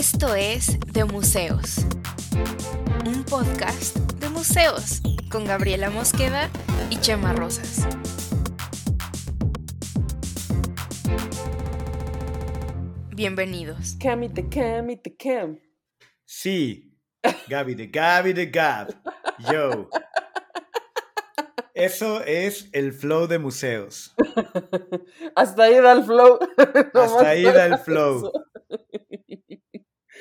[0.00, 1.84] Esto es De Museos,
[3.04, 6.48] un podcast de museos con Gabriela Mosqueda
[6.88, 7.86] y Chema Rosas.
[13.14, 13.98] Bienvenidos.
[14.00, 15.60] Cami de Cami de Cam.
[16.24, 16.96] Sí,
[17.48, 18.88] Gaby de Gaby de Gab.
[19.52, 19.90] Yo.
[21.74, 24.14] Eso es el flow de museos.
[25.36, 26.38] Hasta ahí da el flow.
[26.94, 28.32] Hasta ahí da el flow.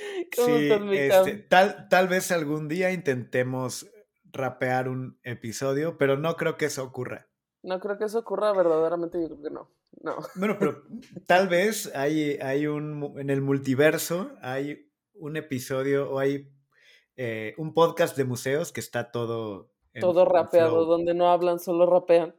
[0.36, 3.90] ¿Cómo Sí, estás, mi este, tal, tal vez algún día intentemos
[4.32, 7.28] rapear un episodio, pero no creo que eso ocurra.
[7.64, 9.72] No creo que eso ocurra verdaderamente, yo creo que no.
[10.02, 10.18] No.
[10.36, 10.84] Bueno, pero
[11.28, 16.50] tal vez hay, hay un, en el multiverso hay un episodio o hay
[17.18, 21.86] eh, un podcast de museos que está todo en- Todo rapeado, donde no hablan, solo
[21.86, 22.36] rapean.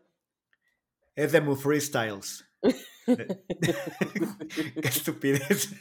[1.17, 2.47] Es de Mu Freestyles.
[3.07, 5.71] Qué estupidez.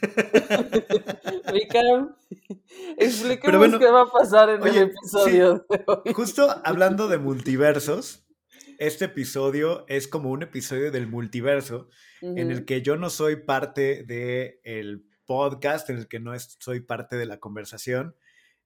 [2.96, 6.12] Explíquenos bueno, qué va a pasar en oye, el episodio de hoy.
[6.14, 8.26] Justo hablando de multiversos,
[8.78, 11.88] este episodio es como un episodio del multiverso
[12.22, 17.16] en el que yo no soy parte del podcast, en el que no soy parte
[17.16, 18.16] de la conversación,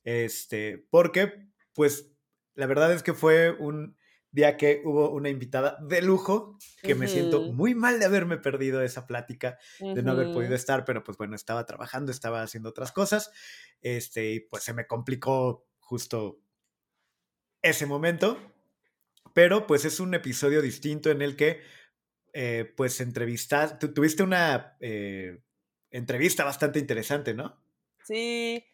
[0.04, 2.12] este, porque pues
[2.54, 3.96] la verdad es que fue un
[4.34, 8.82] día que hubo una invitada de lujo, que me siento muy mal de haberme perdido
[8.82, 9.58] esa plática,
[9.92, 13.30] de no haber podido estar, pero pues bueno, estaba trabajando, estaba haciendo otras cosas,
[13.80, 16.40] este, y pues se me complicó justo
[17.62, 18.38] ese momento,
[19.32, 21.60] pero pues es un episodio distinto en el que
[22.32, 25.42] eh, pues entrevistas, tu- tuviste una eh,
[25.90, 27.62] entrevista bastante interesante, ¿no?
[28.05, 28.64] Sí,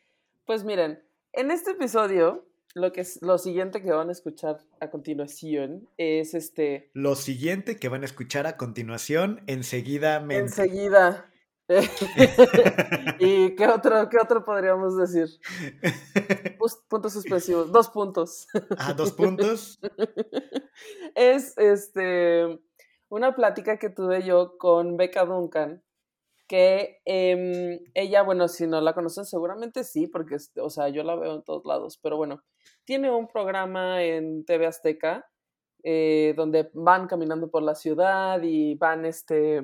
[0.46, 4.90] pues miren, en este episodio, lo que es lo siguiente que van a escuchar a
[4.90, 6.90] continuación es este.
[6.94, 11.26] Lo siguiente que van a escuchar a continuación, enseguida Enseguida.
[13.20, 15.28] ¿Y qué otro, qué otro podríamos decir?
[16.88, 18.48] Puntos suspensivos, dos puntos.
[18.76, 19.78] ah, dos puntos.
[21.14, 22.58] Es este
[23.08, 25.82] una plática que tuve yo con Becca Duncan,
[26.50, 31.14] que em, ella, bueno, si no la conocen, seguramente sí, porque, o sea, yo la
[31.14, 32.42] veo en todos lados, pero bueno,
[32.84, 35.30] tiene un programa en TV Azteca
[35.84, 39.60] eh, donde van caminando por la ciudad y van este,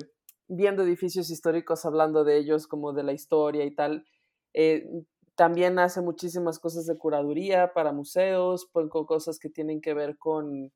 [0.47, 4.05] viendo edificios históricos, hablando de ellos, como de la historia y tal.
[4.53, 4.87] Eh,
[5.35, 10.71] también hace muchísimas cosas de curaduría para museos, con cosas que tienen que ver con,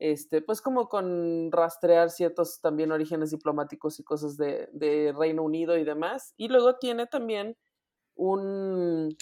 [0.00, 5.84] este, pues como con rastrear ciertos también orígenes diplomáticos y cosas de, Reino Unido y
[5.84, 6.32] demás.
[6.38, 7.58] Y luego tiene también
[8.14, 9.14] un,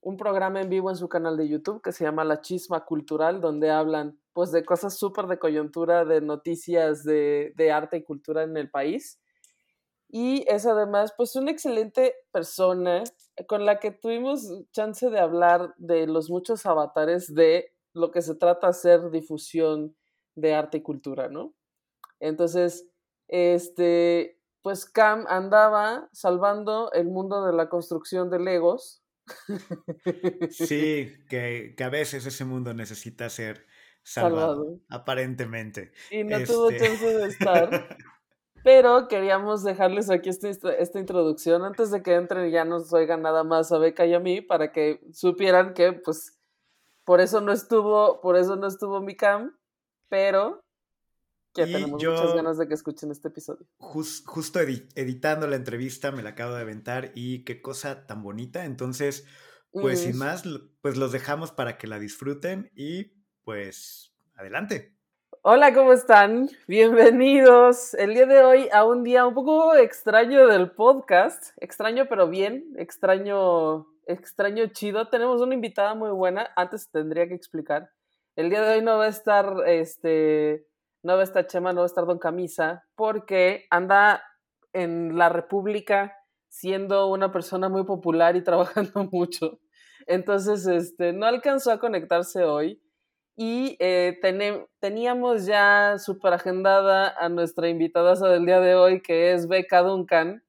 [0.00, 3.40] un programa en vivo en su canal de YouTube que se llama La Chisma Cultural,
[3.40, 8.42] donde hablan pues de cosas súper de coyuntura, de noticias de, de arte y cultura
[8.42, 9.20] en el país.
[10.08, 13.04] Y es además pues una excelente persona
[13.46, 18.34] con la que tuvimos chance de hablar de los muchos avatares de lo que se
[18.34, 19.94] trata hacer difusión
[20.36, 21.54] de arte y cultura, ¿no?
[22.20, 22.86] Entonces,
[23.28, 29.02] este, pues Cam andaba salvando el mundo de la construcción de Legos.
[30.50, 33.66] Sí, que, que a veces ese mundo necesita ser
[34.02, 34.78] salvado, Salvado.
[34.88, 35.92] aparentemente.
[36.10, 37.70] Y no tuvo Este, chance de estar.
[38.62, 42.92] Pero queríamos dejarles aquí esta, esta- esta introducción antes de que entren y ya nos
[42.92, 46.36] oigan nada más a Beca y a mí para que supieran que pues
[47.04, 49.56] por eso no estuvo, por eso no estuvo mi cam,
[50.08, 50.62] pero
[51.54, 53.66] que Y tenemos yo- muchas ganas de que escuchen este episodio.
[53.78, 58.22] Jus- justo edi- editando la entrevista me la acabo de aventar y qué cosa tan
[58.22, 58.64] bonita.
[58.66, 59.26] Entonces,
[59.72, 60.44] pues sin más,
[60.82, 63.12] pues los dejamos para que la disfruten y
[63.44, 64.94] pues adelante.
[65.42, 66.48] Hola, ¿cómo están?
[66.66, 71.52] Bienvenidos el día de hoy a un día un poco extraño del podcast.
[71.58, 72.74] Extraño, pero bien.
[72.76, 75.08] Extraño, extraño chido.
[75.08, 76.50] Tenemos una invitada muy buena.
[76.56, 77.90] Antes tendría que explicar.
[78.36, 80.66] El día de hoy no va a estar, este,
[81.02, 84.22] no va a estar Chema, no va a estar Don Camisa, porque anda
[84.74, 86.14] en la República
[86.50, 89.58] siendo una persona muy popular y trabajando mucho.
[90.06, 92.82] Entonces, este, no alcanzó a conectarse hoy.
[93.38, 94.18] Y eh,
[94.80, 100.42] teníamos ya súper agendada a nuestra invitada del día de hoy, que es Beca Duncan.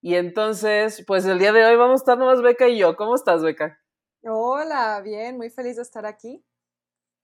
[0.00, 2.96] Y entonces, pues el día de hoy vamos a estar nomás Beca y yo.
[2.96, 3.80] ¿Cómo estás, Beca?
[4.22, 6.44] Hola, bien, muy feliz de estar aquí.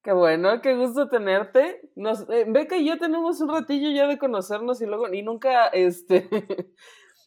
[0.03, 1.91] Qué bueno, qué gusto tenerte.
[1.95, 5.67] Nos, eh, Beca y yo tenemos un ratillo ya de conocernos y luego, y nunca,
[5.69, 6.27] este,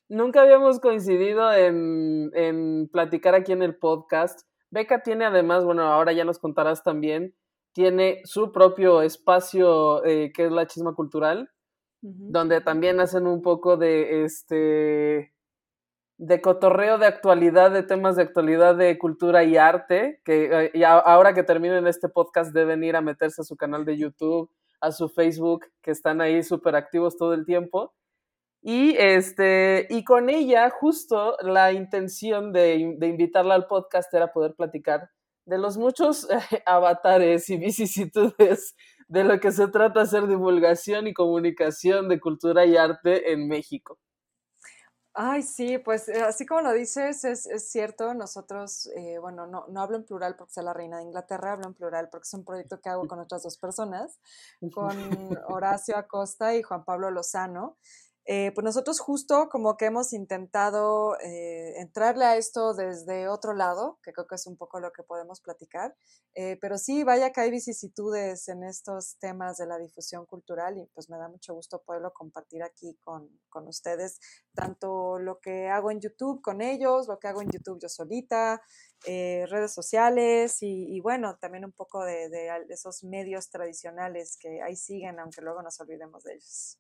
[0.09, 4.47] nunca habíamos coincidido en, en platicar aquí en el podcast.
[4.71, 7.35] Beca tiene además, bueno, ahora ya nos contarás también,
[7.73, 11.51] tiene su propio espacio eh, que es la Chisma Cultural,
[12.01, 15.31] donde también hacen un poco de este
[16.25, 21.33] de cotorreo de actualidad, de temas de actualidad de cultura y arte, que eh, ahora
[21.33, 24.49] que terminen este podcast deben ir a meterse a su canal de YouTube,
[24.79, 27.93] a su Facebook, que están ahí súper activos todo el tiempo.
[28.61, 34.55] Y, este, y con ella, justo la intención de, de invitarla al podcast era poder
[34.55, 35.09] platicar
[35.45, 36.29] de los muchos
[36.65, 38.77] avatares y vicisitudes
[39.09, 43.99] de lo que se trata hacer divulgación y comunicación de cultura y arte en México.
[45.15, 49.67] Ay, sí, pues eh, así como lo dices, es, es cierto, nosotros, eh, bueno, no,
[49.67, 52.33] no, hablo en plural porque soy la reina de Inglaterra, hablo en plural porque es
[52.33, 54.19] un proyecto que hago con otras dos personas,
[54.73, 54.97] con
[55.49, 57.77] Horacio Acosta y Juan Pablo Lozano.
[58.25, 63.99] Eh, pues nosotros justo como que hemos intentado eh, entrarle a esto desde otro lado,
[64.01, 65.93] que creo que es un poco lo que podemos platicar,
[66.33, 70.85] eh, pero sí, vaya que hay vicisitudes en estos temas de la difusión cultural y
[70.93, 74.19] pues me da mucho gusto poderlo compartir aquí con, con ustedes,
[74.55, 78.61] tanto lo que hago en YouTube con ellos, lo que hago en YouTube yo solita,
[79.05, 84.77] redes sociales y, y, bueno, también un poco de, de esos medios tradicionales que ahí
[84.77, 86.79] siguen, aunque luego nos olvidemos de ellos.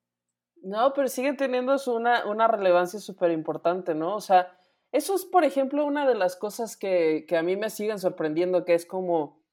[0.63, 4.15] No, pero sigue teniendo una, una relevancia súper importante, ¿no?
[4.15, 4.57] O sea,
[4.93, 8.63] eso es, por ejemplo, una de las cosas que, que, a mí me siguen sorprendiendo,
[8.63, 9.43] que es como,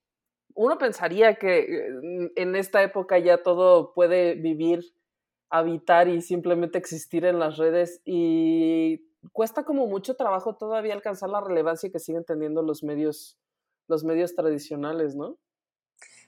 [0.54, 4.84] uno pensaría que mm, en esta época ya todo puede vivir,
[5.50, 11.40] habitar y simplemente existir en las redes y cuesta como mucho trabajo todavía alcanzar la
[11.40, 13.36] relevancia que siguen teniendo los medios,
[13.88, 15.38] los medios tradicionales, ¿no?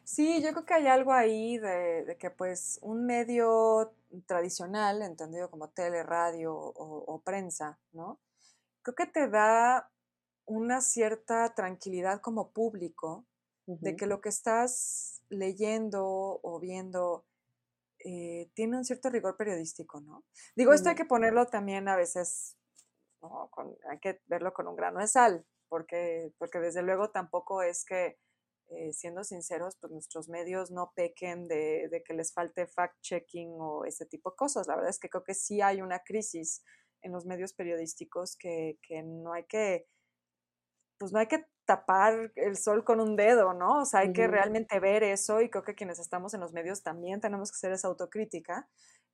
[0.04, 3.94] Sí, yo creo que hay algo ahí de, que pues un medio
[4.26, 8.20] tradicional, entendido como tele, radio o, prensa, ¿no?
[8.82, 9.90] Creo que te da
[10.44, 13.24] una cierta tranquilidad como público
[13.66, 17.24] de que lo que estás leyendo o viendo
[18.04, 20.24] eh, tiene un cierto rigor periodístico, ¿no?
[20.56, 22.56] Digo, esto hay que ponerlo también a veces,
[23.88, 28.18] hay que verlo con un grano de sal, porque, porque desde luego tampoco es que
[28.76, 34.06] eh, siendo sinceros, pues nuestros medios no pequen de, que les falte fact-checking o ese
[34.06, 34.66] tipo de cosas.
[34.66, 36.64] La verdad es que creo que sí hay una crisis
[37.02, 39.86] en los medios periodísticos que, no hay que,
[40.98, 43.82] pues no hay que tapar el sol con un dedo, ¿no?
[43.82, 46.82] O sea, hay que realmente ver eso y creo que quienes estamos en los medios
[46.82, 48.68] también tenemos que hacer esa autocrítica.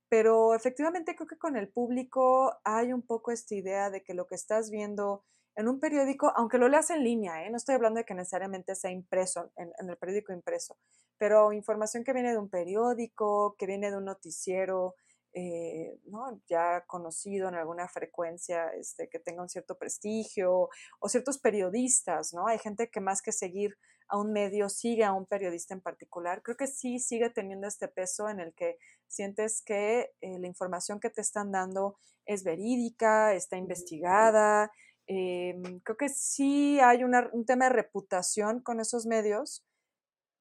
[0.09, 4.25] Pero efectivamente creo que con el público hay un poco esta idea de que lo
[4.25, 5.23] que estás viendo
[5.59, 7.49] en un periódico, aunque lo leas en línea, ¿eh?
[7.49, 10.77] no estoy hablando de que necesariamente sea impreso, en, el periódico impreso,
[11.17, 14.95] pero información que viene de un periódico, que viene de un noticiero,
[15.33, 16.41] eh, ¿no?
[16.47, 20.69] ya conocido en alguna frecuencia, este, que tenga un cierto prestigio,
[21.01, 22.47] o ciertos periodistas, ¿no?
[22.47, 23.77] Hay gente que más que seguir
[24.07, 26.41] a un medio sigue a un periodista en particular.
[26.41, 28.77] Creo que sí sigue teniendo este peso en el que
[29.07, 34.71] sientes que eh, la información que te están dando es verídica, está investigada,
[35.11, 39.65] Em, creo que sí hay un tema de reputación con esos medios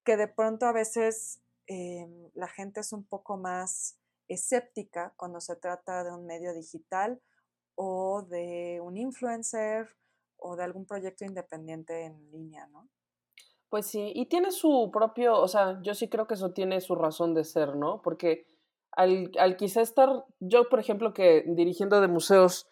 [0.05, 3.99] que de pronto a veces em, la gente es un poco más
[4.29, 7.19] escéptica cuando se trata de un medio digital
[7.77, 9.89] o de un influencer
[10.37, 12.91] o de algún proyecto independiente en línea, ¿no?
[13.71, 16.95] Pues sí, y tiene su propio, o sea, yo sí creo que eso tiene su
[16.95, 18.03] razón de ser, ¿no?
[18.03, 18.45] Porque
[18.93, 22.67] al, al quizá estar, yo por ejemplo que dirigiendo de museos,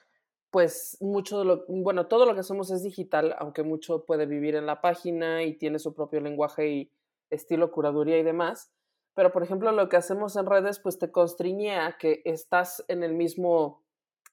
[0.50, 4.54] pues mucho de lo, bueno, todo lo que somos es digital, aunque mucho puede vivir
[4.54, 6.92] en la página y tiene su propio lenguaje y
[7.30, 8.73] estilo, curaduría y demás.
[9.14, 13.02] Pero, por ejemplo, lo que hacemos en redes, pues te constriñe a que estás en
[13.02, 13.82] el mismo,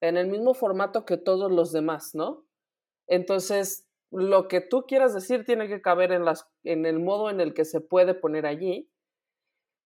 [0.01, 2.45] en el mismo formato que todos los demás, ¿no?
[3.07, 7.39] Entonces, lo que tú quieras decir tiene que caber en, las, en el modo en
[7.41, 8.91] el que se puede poner allí,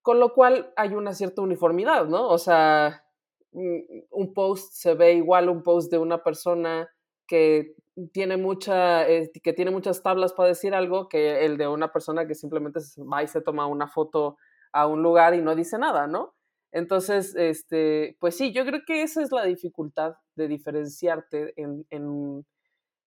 [0.01, 2.27] con lo cual hay una cierta uniformidad, ¿no?
[2.27, 3.06] O sea,
[3.51, 6.89] un post se ve igual un post de una persona
[7.27, 7.75] que
[8.13, 12.27] tiene mucha eh, que tiene muchas tablas para decir algo que el de una persona
[12.27, 12.79] que simplemente
[13.11, 14.37] va y se toma una foto
[14.71, 16.35] a un lugar y no dice nada, ¿no?
[16.71, 22.45] Entonces, este, pues sí, yo creo que esa es la dificultad de diferenciarte en, en,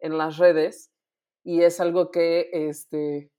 [0.01, 0.91] en las redes
[1.45, 3.31] y es algo que, este,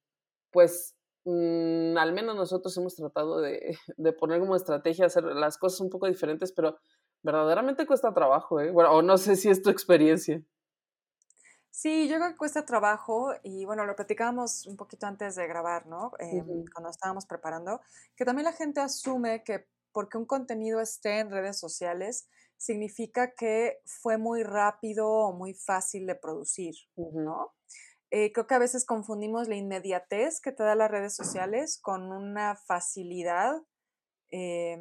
[0.52, 5.82] pues, mm, al menos nosotros hemos tratado de, de, poner como estrategia, hacer las cosas
[5.82, 6.78] un poco diferentes, pero
[7.24, 8.72] verdaderamente cuesta trabajo, ¿eh?
[8.72, 10.42] Bueno, o no sé si es tu experiencia.
[11.72, 15.88] Sí, yo creo que cuesta trabajo y bueno, lo platicábamos un poquito antes de grabar,
[15.88, 16.12] ¿no?
[16.20, 17.80] Em, cuando estábamos preparando,
[18.16, 23.82] que también la gente asume que porque un contenido esté en redes sociales significa que
[23.86, 27.54] fue muy rápido o muy fácil de producir, ¿no?
[28.12, 32.12] Eh, creo que a veces confundimos la inmediatez que te da las redes sociales con
[32.12, 33.62] una facilidad
[34.32, 34.78] eh,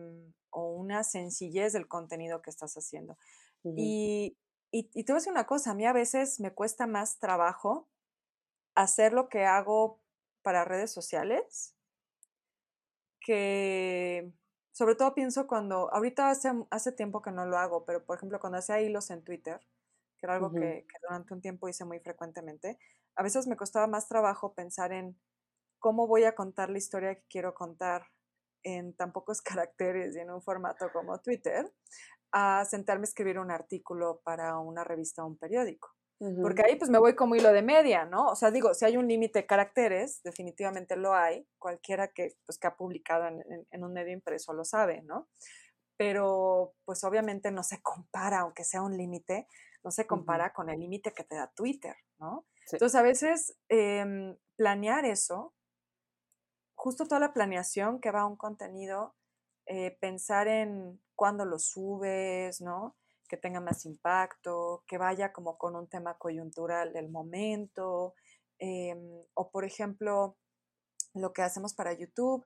[0.50, 3.16] o una sencillez del contenido que estás haciendo.
[3.62, 4.37] Y
[4.72, 7.18] y, y te voy a decir una cosa, a mí a veces me cuesta más
[7.18, 7.88] trabajo
[8.75, 10.00] hacer lo que hago
[10.42, 11.75] para redes sociales
[13.20, 14.32] que
[14.72, 18.40] sobre todo pienso cuando, ahorita hace, hace tiempo que no lo hago, pero por ejemplo
[18.40, 19.60] cuando hacía hilos en Twitter,
[20.16, 22.78] que era algo que, que, durante un tiempo hice muy frecuentemente,
[23.20, 25.14] a veces me costaba más trabajo pensar en
[25.78, 28.06] cómo voy a contar la historia que quiero contar
[28.62, 31.70] en tan pocos caracteres y en un formato como Twitter,
[32.32, 35.90] a sentarme a escribir un artículo para una revista o un periódico.
[36.40, 38.26] Porque ahí pues me voy como hilo de media, ¿no?
[38.28, 42.58] O sea, digo, si hay un límite de caracteres, definitivamente lo hay, cualquiera que, pues,
[42.58, 45.28] que ha publicado en, en, un medio impreso lo sabe, ¿no?
[45.98, 49.46] Pero pues obviamente no se compara, aunque sea un límite,
[49.82, 52.46] no se compara con el límite que te da Twitter, ¿no?
[52.72, 55.54] Entonces a veces eh, planear eso,
[56.74, 59.14] justo toda la planeación que va a un contenido,
[59.66, 62.96] eh, pensar en cuándo lo subes, ¿no?
[63.30, 68.14] que tenga más impacto, que vaya como con un tema coyuntural del momento,
[68.58, 68.96] eh,
[69.34, 70.36] o por ejemplo,
[71.14, 72.44] lo que hacemos para YouTube,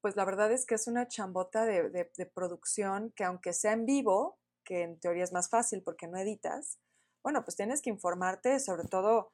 [0.00, 4.38] pues la verdad es que es una chambota de, producción que aunque sea en vivo,
[4.64, 6.78] que en teoría es más fácil porque no editas,
[7.22, 9.32] bueno, pues tienes que informarte, sobre todo,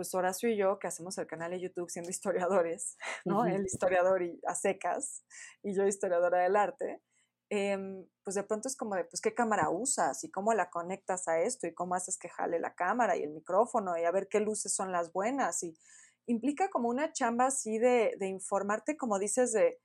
[0.00, 3.40] pues Horacio y yo, que hacemos el canal de YouTube siendo historiadores, ¿no?
[3.40, 3.54] Uh -huh.
[3.54, 5.26] El historiador y a secas,
[5.62, 7.02] y yo historiadora del arte,
[7.50, 10.24] eh, pues de pronto es como de, pues, ¿qué cámara usas?
[10.24, 11.66] ¿Y cómo la conectas a esto?
[11.66, 13.98] ¿Y cómo haces que jale la cámara y el micrófono?
[13.98, 15.62] Y a ver qué luces son las buenas.
[15.62, 15.76] Y
[16.24, 19.82] implica como una chamba así de, de informarte, como dices, de,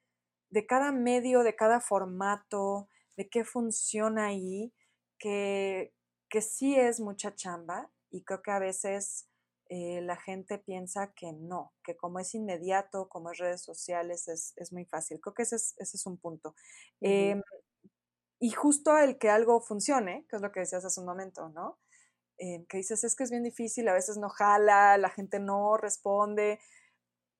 [0.49, 4.71] de cada medio, de cada formato, de qué funciona ahí,
[5.19, 5.93] que,
[6.29, 9.27] que sí es mucha chamba y creo que a veces
[9.69, 14.53] eh, la gente piensa que no, que como es inmediato, como es redes sociales, es,
[14.57, 15.19] es muy fácil.
[15.19, 16.49] Creo que ese es, ese es un punto.
[16.49, 17.37] Uh -huh.
[17.39, 17.41] eh,
[18.39, 21.79] y justo el que algo funcione, que es lo que decías hace un momento, ¿no?
[22.37, 25.77] Eh, que dices, es que es bien difícil, a veces no jala, la gente no
[25.77, 26.59] responde.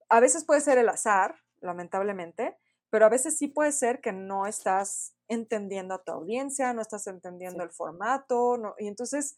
[0.10, 2.58] A veces puede ser el azar, lamentablemente,
[2.90, 7.08] pero a veces sí puede ser que no estás entendiendo a tu audiencia, no estás
[7.08, 7.66] entendiendo sí.
[7.66, 9.36] el formato, no, y entonces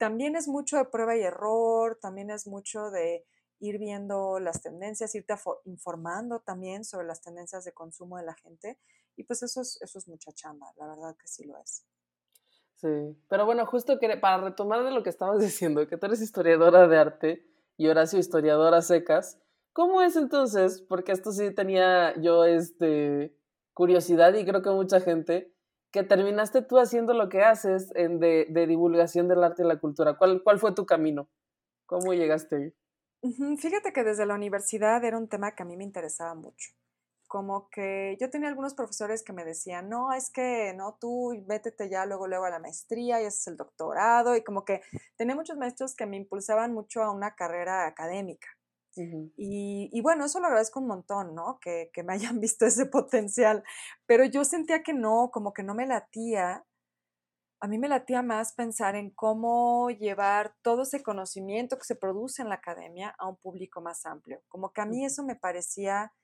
[0.00, 3.26] también es mucho de prueba y error, también es mucho de
[3.58, 5.34] ir viendo las tendencias, irte
[5.66, 8.78] informando también sobre las tendencias de consumo de la gente.
[9.14, 11.84] Y pues eso es, eso es mucha chamba, la verdad que sí lo es.
[12.76, 16.22] Sí, pero bueno, justo que para retomar de lo que estabas diciendo, que tú eres
[16.22, 19.38] historiadora de arte y Horacio historiadora secas,
[19.74, 20.80] ¿cómo es entonces?
[20.80, 23.36] Porque esto sí tenía yo este,
[23.74, 25.52] curiosidad y creo que mucha gente,
[25.92, 30.16] que terminaste tú haciendo lo que haces en de, divulgación del arte y la cultura.
[30.16, 31.28] ¿Cuál, ¿Cuál fue tu camino?
[31.86, 32.74] ¿Cómo llegaste ahí?
[33.58, 36.70] Fíjate que desde la universidad era un tema que a mí me interesaba mucho.
[37.26, 41.88] Como que yo tenía algunos profesores que me decían, no, es que no, tú métete
[41.88, 44.36] ya luego, luego a la maestría y ese es el doctorado.
[44.36, 44.80] Y como que
[45.16, 48.48] tenía muchos maestros que me impulsaban mucho a una carrera académica.
[48.96, 49.32] Uh -huh.
[49.36, 51.58] y, y, bueno, eso lo agradezco un montón, ¿no?
[51.60, 53.62] Que, que me hayan visto ese potencial.
[54.06, 56.64] Pero yo sentía que no, como que no me latía
[57.60, 62.40] a mí me latía más pensar en cómo llevar todo ese conocimiento que se produce
[62.40, 64.42] en la academia a un público más amplio.
[64.48, 66.14] Como que a mí eso me parecía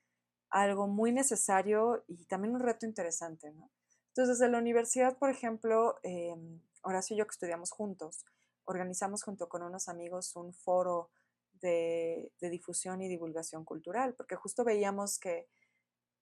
[0.49, 3.71] algo muy necesario y también un reto interesante, ¿no?
[4.09, 6.35] Entonces, desde la universidad, por ejemplo, eh,
[6.83, 8.25] Horacio y yo que estudiamos juntos,
[8.65, 11.11] organizamos junto con unos amigos un foro
[11.61, 15.49] de, de difusión y divulgación cultural, porque justo veíamos que,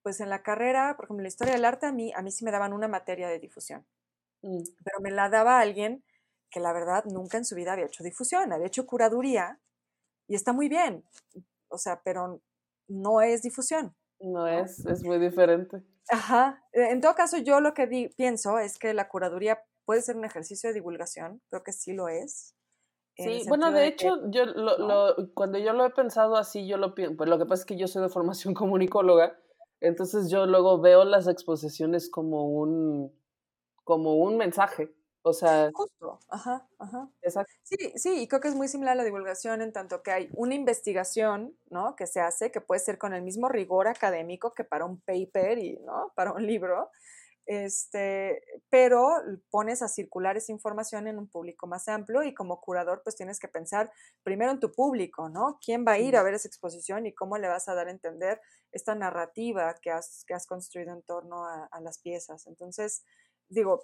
[0.02, 2.30] pues en la carrera, por ejemplo, en la historia del arte, a mí, a mí
[2.30, 3.86] sí me daban una materia de difusión
[4.44, 4.62] Mm.
[4.84, 6.04] pero me la daba alguien
[6.50, 9.58] que la verdad nunca en su vida había hecho difusión, había hecho curaduría
[10.28, 11.04] y está muy bien,
[11.68, 12.42] o sea, pero
[12.88, 13.96] no es difusión.
[14.20, 15.82] No, es, es muy diferente.
[16.10, 20.02] Ajá, e, en todo caso yo lo que di, pienso es que la curaduría puede
[20.02, 22.54] ser un ejercicio de divulgación, creo que sí lo es.
[23.16, 25.08] Sí, bueno, de, de hecho, que, yo lo, ¿no?
[25.16, 27.66] lo, cuando yo lo he pensado así, yo lo pienso, pues lo que pasa es
[27.66, 29.38] que yo soy de formación comunicóloga,
[29.80, 33.12] entonces yo luego veo las exposiciones como un,
[33.84, 34.92] como un mensaje.
[35.26, 35.70] O sea.
[35.72, 37.08] Justo, ajá, ajá.
[37.22, 37.50] Exacto.
[37.62, 40.28] Sí, sí, y creo que es muy similar a la divulgación en tanto que hay
[40.34, 41.96] una investigación, ¿no?
[41.96, 45.58] Que se hace, que puede ser con el mismo rigor académico que para un paper
[45.58, 46.12] y, ¿no?
[46.14, 46.90] Para un libro.
[47.46, 49.16] Este, pero
[49.50, 53.38] pones a circular esa información en un público más amplio y como curador pues tienes
[53.38, 55.58] que pensar primero en tu público, ¿no?
[55.64, 57.90] ¿Quién va a ir a ver esa exposición y cómo le vas a dar a
[57.90, 58.40] entender
[58.72, 62.46] esta narrativa que has, que has construido en torno a, a las piezas?
[62.46, 63.04] Entonces,
[63.48, 63.82] digo,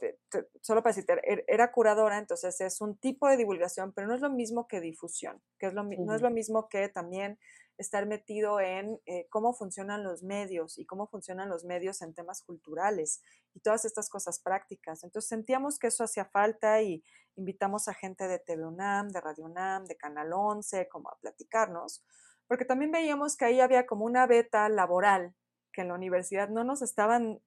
[0.61, 4.21] solo para citar, er, era curadora, entonces es un tipo de divulgación, pero no es
[4.21, 7.39] lo mismo que difusión, que es lo, no es lo mismo que también
[7.81, 12.43] estar metido en eh, cómo funcionan los medios y cómo funcionan los medios en temas
[12.43, 13.23] culturales
[13.55, 15.03] y todas estas cosas prácticas.
[15.03, 17.03] Entonces sentíamos que eso hacía falta y
[17.37, 22.05] invitamos a gente de TV UNAM, de Radio UNAM, de Canal 11, como a platicarnos,
[22.47, 25.35] porque también veíamos que ahí había como una beta laboral
[25.73, 27.41] que en la universidad no nos estaban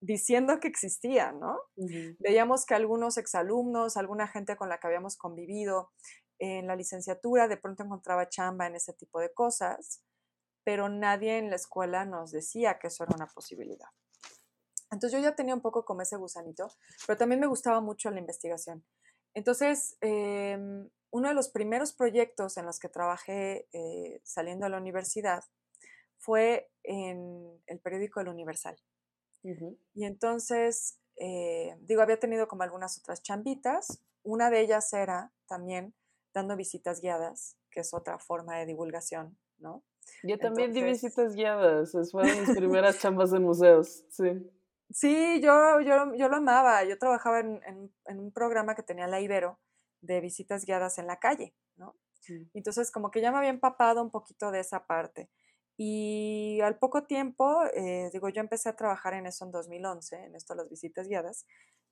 [0.00, 1.60] diciendo que existía, ¿no?
[2.18, 5.92] Veíamos que algunos exalumnos, alguna gente con la que habíamos convivido
[6.38, 10.02] en la licenciatura, de pronto encontraba chamba en ese tipo de cosas,
[10.64, 13.88] pero nadie en la escuela nos decía que eso era una posibilidad.
[14.90, 16.68] Entonces yo ya tenía un poco como ese gusanito,
[17.06, 18.84] pero también me gustaba mucho la investigación.
[19.34, 24.78] Entonces, em, uno de los primeros proyectos en los que trabajé eh, saliendo de la
[24.78, 25.44] universidad
[26.18, 28.76] fue en el periódico El Universal.
[29.94, 34.02] Y entonces, eh, digo, había tenido como algunas otras chambitas.
[34.22, 35.94] Una de ellas era también
[36.32, 39.84] dando visitas guiadas, que es otra forma de divulgación, ¿no?
[40.22, 44.50] Yo también di visitas guiadas, fueron mis primeras chambas de museos, sí.
[44.90, 46.82] Sí, yo, yo, yo lo amaba.
[46.84, 47.60] Yo trabajaba en,
[48.06, 49.58] en, un programa que tenía la Ibero
[50.00, 51.94] de visitas guiadas en la calle, ¿no?
[52.52, 55.30] Entonces, como que ya me había empapado un poquito de esa parte.
[55.76, 60.34] Y al poco tiempo, eh, digo, yo empecé a trabajar en eso en 2011, en
[60.34, 61.46] esto de las visitas guiadas,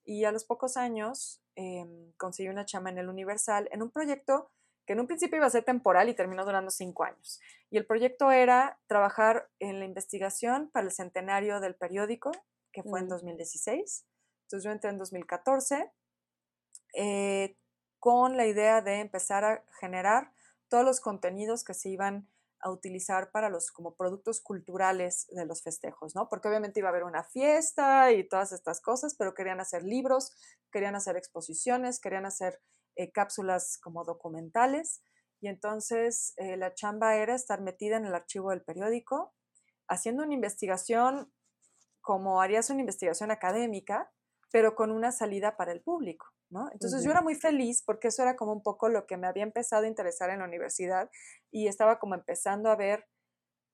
[0.06, 4.50] y a los pocos años em, conseguí una chama en el Universal en un proyecto
[4.86, 7.40] que en un principio iba a ser temporal y terminó durando cinco años.
[7.70, 12.30] Y el proyecto era trabajar en la investigación para el centenario del periódico,
[12.72, 14.04] que fue en 2016.
[14.04, 14.42] Mm.
[14.42, 15.92] Entonces yo entré en 2014
[16.94, 17.56] eh,
[17.98, 20.32] con la idea de empezar a generar
[20.68, 22.28] todos los contenidos que se iban
[22.66, 26.28] a utilizar para los como productos culturales de los festejos, ¿no?
[26.28, 30.36] Porque obviamente iba a haber una fiesta y todas estas cosas, pero querían hacer libros,
[30.72, 32.60] querían hacer exposiciones, querían hacer
[32.96, 35.00] eh, cápsulas como documentales.
[35.40, 39.32] Y entonces eh, la chamba era estar metida en el archivo del periódico,
[39.86, 41.32] haciendo una investigación
[42.00, 44.12] como harías una investigación académica,
[44.56, 46.32] pero con una salida para el público.
[46.72, 49.42] Entonces yo era muy feliz porque eso era como un poco lo que me había
[49.42, 51.10] empezado a interesar en la universidad
[51.50, 53.04] y estaba como empezando a ver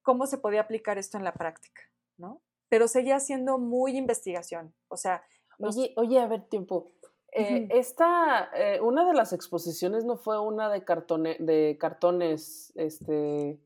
[0.03, 1.83] cómo se podía aplicar esto en la práctica,
[2.18, 2.42] ¿no?
[2.68, 5.23] Pero seguía siendo muy investigación, o sea...
[5.61, 6.90] Oye, oye, a ver, tiempo.
[7.31, 13.61] Eh, esta, eh, una de las exposiciones no fue una de, cartone, de cartones, este,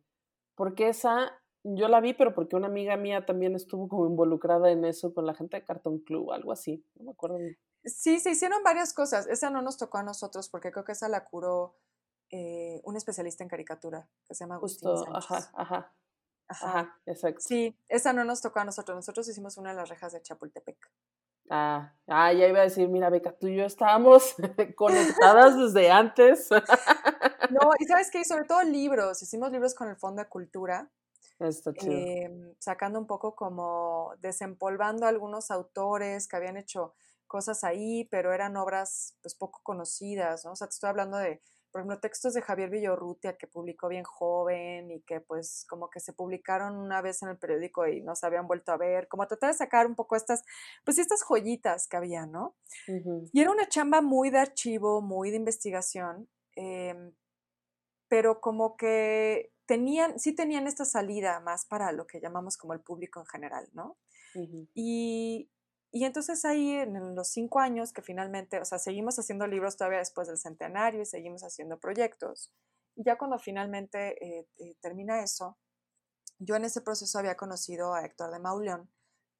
[0.54, 1.32] porque esa
[1.74, 5.26] yo la vi, pero porque una amiga mía también estuvo como involucrada en eso con
[5.26, 7.38] la gente de Cartón Club, algo así, no me acuerdo.
[7.84, 9.26] Sí, se hicieron varias cosas.
[9.26, 11.76] Esa no nos tocó a nosotros porque creo que esa la curó
[12.30, 15.92] eh, un especialista en caricatura que se llama Agustín Ajá, ajá.
[16.48, 17.00] Ajá.
[17.06, 17.40] exacto.
[17.40, 18.96] Sí, esa no nos tocó a nosotros.
[18.96, 20.78] Nosotros hicimos una de las rejas de Chapultepec.
[21.48, 24.34] Ah, ah, ya iba a decir, mira, Beca, tú y yo estábamos
[24.76, 26.48] conectadas desde antes.
[27.50, 29.22] no, y sabes qué, sobre todo libros.
[29.22, 30.90] Hicimos libros con el Fondo de Cultura.
[31.38, 31.92] Está chido.
[31.92, 36.94] Em, sacando un poco como desempolvando algunos autores que habían hecho
[37.26, 40.52] cosas ahí, pero eran obras pues poco conocidas, ¿no?
[40.52, 44.04] O sea, te estoy hablando de, por ejemplo, textos de Javier Villorrutia que publicó bien
[44.04, 48.14] joven y que pues como que se publicaron una vez en el periódico y no
[48.14, 50.42] se habían vuelto a ver, como tratar de sacar un poco estas,
[50.84, 52.56] pues estas joyitas que había, ¿no?
[53.32, 57.12] Y era una chamba muy de archivo, muy de investigación, em,
[58.08, 62.80] pero como que tenían, sí tenían esta salida más para lo que llamamos como el
[62.80, 63.98] público en general, ¿no?
[64.74, 65.50] y,
[65.90, 69.98] y entonces ahí en los cinco años que finalmente, o sea, seguimos haciendo libros todavía
[69.98, 72.52] después del centenario y seguimos haciendo proyectos.
[72.96, 75.58] Y ya cuando finalmente eh, eh, termina eso,
[76.38, 78.90] yo en ese proceso había conocido a Héctor de Mauleón,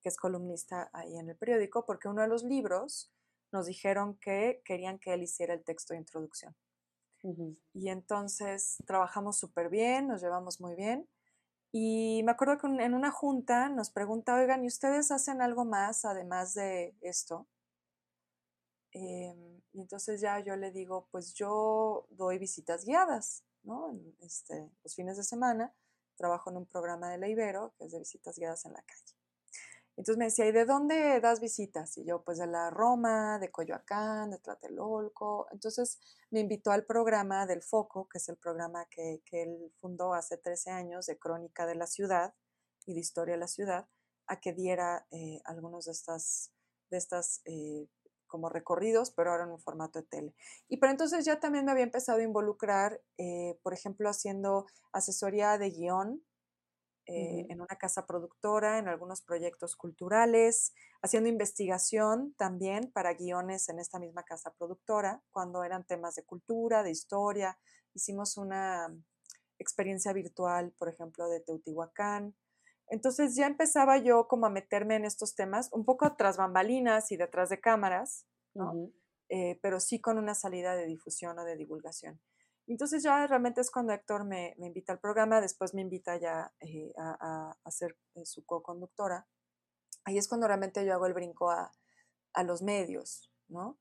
[0.01, 3.12] que es columnista ahí en el periódico, porque uno de los libros
[3.53, 6.57] nos dijeron que querían que él hiciera el texto de introducción.
[7.75, 11.09] Y entonces trabajamos súper bien, nos llevamos muy bien.
[11.73, 16.05] Y me acuerdo que en una junta nos pregunta, oigan, ¿y ustedes hacen algo más
[16.05, 17.47] además de esto?
[18.93, 23.99] Em, y entonces ya yo le digo, pues yo doy visitas guiadas, ¿no?
[24.21, 25.75] Este, los fines de semana
[26.17, 27.29] trabajo en un programa de la
[27.77, 29.16] que es de visitas guiadas en la calle.
[29.97, 31.97] Entonces me decía, ¿y de dónde das visitas?
[31.97, 35.47] Y yo, pues de la Roma, de Coyoacán, de Tlatelolco.
[35.51, 35.99] Entonces
[36.31, 40.71] me invitó al programa del Foco, que es el programa que, él fundó hace 13
[40.71, 42.35] años de crónica de la ciudad
[42.85, 43.89] y de historia de la ciudad,
[44.27, 46.53] a que diera eh, algunos de estas,
[46.91, 47.89] de estas eh,
[48.27, 50.35] como recorridos, pero ahora en un formato de tele.
[50.69, 55.57] Y pero entonces ya también me había empezado a involucrar, eh, por ejemplo, haciendo asesoría
[55.59, 56.23] de guion
[57.07, 63.79] eh, en una casa productora, en algunos proyectos culturales, haciendo investigación también para guiones en
[63.79, 67.59] esta misma casa productora, cuando eran temas de cultura, de historia.
[67.95, 68.88] Hicimos una,
[69.59, 72.35] experiencia virtual, por ejemplo, de Teotihuacán.
[72.88, 77.16] Entonces ya empezaba yo como a meterme en estos temas, un poco tras bambalinas y
[77.16, 78.90] detrás de cámaras, ¿no?
[79.29, 82.21] Eh, pero sí con una salida de difusión o de divulgación.
[82.67, 86.53] Entonces ya realmente es cuando Héctor me, me invita al programa, después me invita ya
[86.61, 89.27] eh, a, a, ser eh, su co-conductora.
[90.05, 91.73] Ahí es cuando realmente yo hago el brinco a,
[92.35, 93.79] a los medios, ¿no?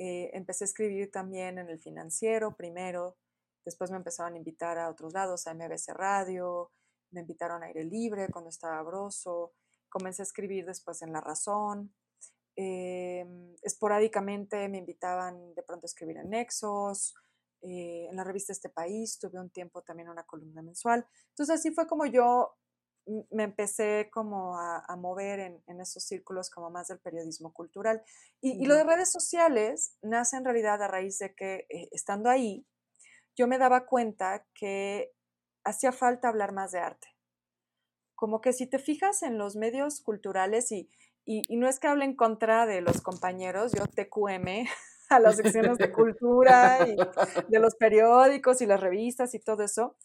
[0.00, 3.16] empecé a escribir también en el financiero primero,
[3.64, 6.70] después me empezaron a invitar a otros lados, a MBC Radio,
[7.10, 9.52] me invitaron a Aire Libre cuando estaba Broso,
[9.88, 11.94] comencé a escribir después en La Razón,
[12.56, 17.14] em, esporádicamente me invitaban de pronto a escribir en Nexos,
[17.62, 21.06] eh, en la revista Este País, tuve un tiempo también una columna mensual.
[21.30, 22.54] Entonces así fue como yo
[23.30, 28.02] me empecé como a, mover en, esos círculos como más del periodismo cultural.
[28.40, 32.66] Y, lo de redes sociales nace en realidad a raíz de que eh, estando ahí,
[33.36, 35.12] yo me daba cuenta que
[35.64, 37.08] hacía falta hablar más de arte.
[38.14, 40.90] Como que si te fijas en los medios culturales y,
[41.24, 44.66] y, no es que hable en contra de los compañeros, yo TQM
[45.16, 46.96] a las secciones de cultura y
[47.48, 49.96] de los periódicos y las revistas y todo eso,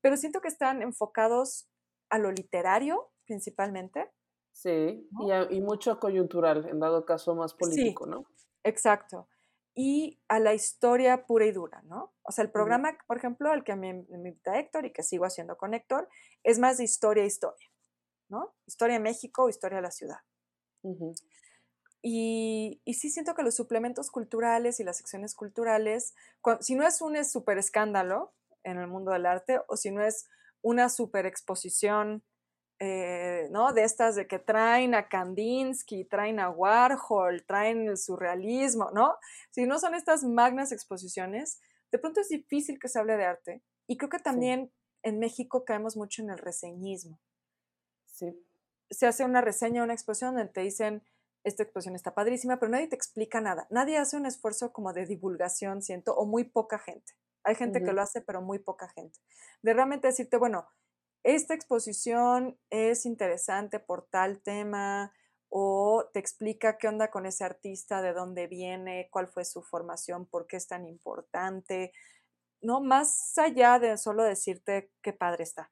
[0.00, 1.68] pero siento que están enfocados
[2.10, 4.10] a lo literario principalmente.
[4.52, 5.08] Sí,
[5.50, 8.24] y, mucho coyuntural, en dado caso más político, ¿no?
[8.62, 9.28] Exacto
[9.78, 12.14] y a la historia pura y dura, ¿no?
[12.22, 15.58] O sea, el programa, por ejemplo, el que me, invita Héctor y que sigo haciendo
[15.58, 16.08] con Héctor,
[16.42, 17.70] es más de historia a historia,
[18.30, 18.54] ¿no?
[18.64, 20.20] Historia de México, historia de la ciudad.
[22.08, 26.14] Y, y, sí siento que los suplementos culturales y las secciones culturales,
[26.60, 30.28] si no es un súper escándalo en el mundo del arte o si no es
[30.62, 32.22] una super exposición
[32.78, 33.72] eh, ¿no?
[33.72, 39.16] De estas de que traen a Kandinsky, traen a Warhol, traen el surrealismo, ¿no?
[39.50, 43.62] Si no son estas magnas exposiciones, de pronto es difícil que se hable de arte.
[43.86, 44.70] Y creo que también
[45.02, 47.18] en México caemos mucho en el reseñismo.
[48.04, 48.38] Sí.
[48.90, 51.02] Se hace una reseña, una exposición donde te dicen,
[51.46, 53.68] esta exposición está padrísima, pero nadie te explica nada.
[53.70, 57.12] Nadie hace un esfuerzo como de divulgación, siento, o muy poca gente.
[57.44, 59.20] Hay gente que lo hace, pero muy poca gente.
[59.62, 60.66] De realmente decirte, bueno,
[61.22, 65.12] esta exposición es interesante por tal tema
[65.48, 70.26] o te explica qué onda con ese artista, de dónde viene, cuál fue su formación,
[70.26, 71.92] por qué es tan importante,
[72.60, 72.80] ¿no?
[72.80, 75.70] Más allá de solo decirte qué padre está.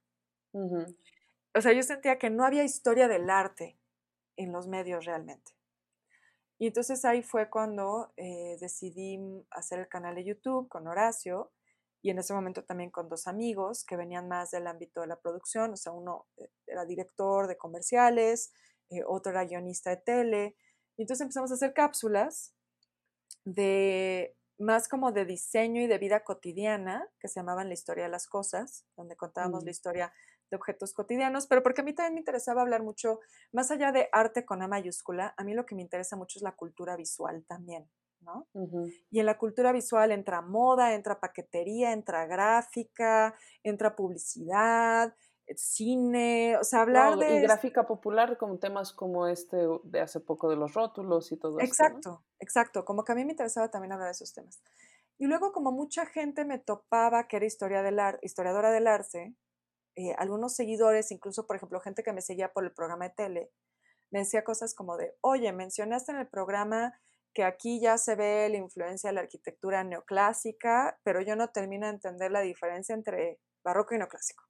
[0.53, 3.77] O sea, yo sentía que no había historia del arte
[4.37, 5.54] en los medios realmente.
[6.57, 9.19] Y entonces ahí fue cuando eh, decidí
[9.51, 11.51] hacer el canal de YouTube con Horacio
[12.01, 15.19] y en ese momento también con dos amigos que venían más del ámbito de la
[15.19, 18.53] producción, o sea, uno eh, era director de comerciales,
[18.91, 20.55] eh, otro era guionista de tele,
[20.97, 22.53] y entonces empezamos a hacer cápsulas
[23.43, 28.11] de más como de diseño y de vida cotidiana, que se llamaban La historia de
[28.11, 29.71] las cosas, donde contábamos la mm.
[29.71, 30.13] historia
[30.49, 33.19] de objetos cotidianos, pero porque a mí también me interesaba hablar mucho,
[33.51, 36.43] más allá de arte con A mayúscula, a mí lo que me interesa mucho es
[36.43, 37.89] la cultura visual también.
[39.11, 45.13] Y en la cultura visual entra moda, entra paquetería, entra gráfica, entra publicidad,
[45.45, 47.35] eh, cine, o sea, hablar de...
[47.35, 51.59] Y gráfica popular con temas como este de hace poco de los rótulos y todo
[51.59, 51.67] eso.
[51.67, 54.61] Exacto, exacto, como que a mí me interesaba también hablar de esos temas.
[55.17, 59.35] Y luego como mucha gente me topaba que era historia del historiadora del arte,
[59.95, 63.51] eh, algunos seguidores, incluso por ejemplo gente que me seguía por el programa de tele,
[64.11, 66.93] me decía cosas como de, oye, mencionaste en el programa
[67.33, 71.85] que aquí ya se ve la influencia de la arquitectura neoclásica, pero yo no termino
[71.85, 74.43] de entender la diferencia entre barroco y neoclásico.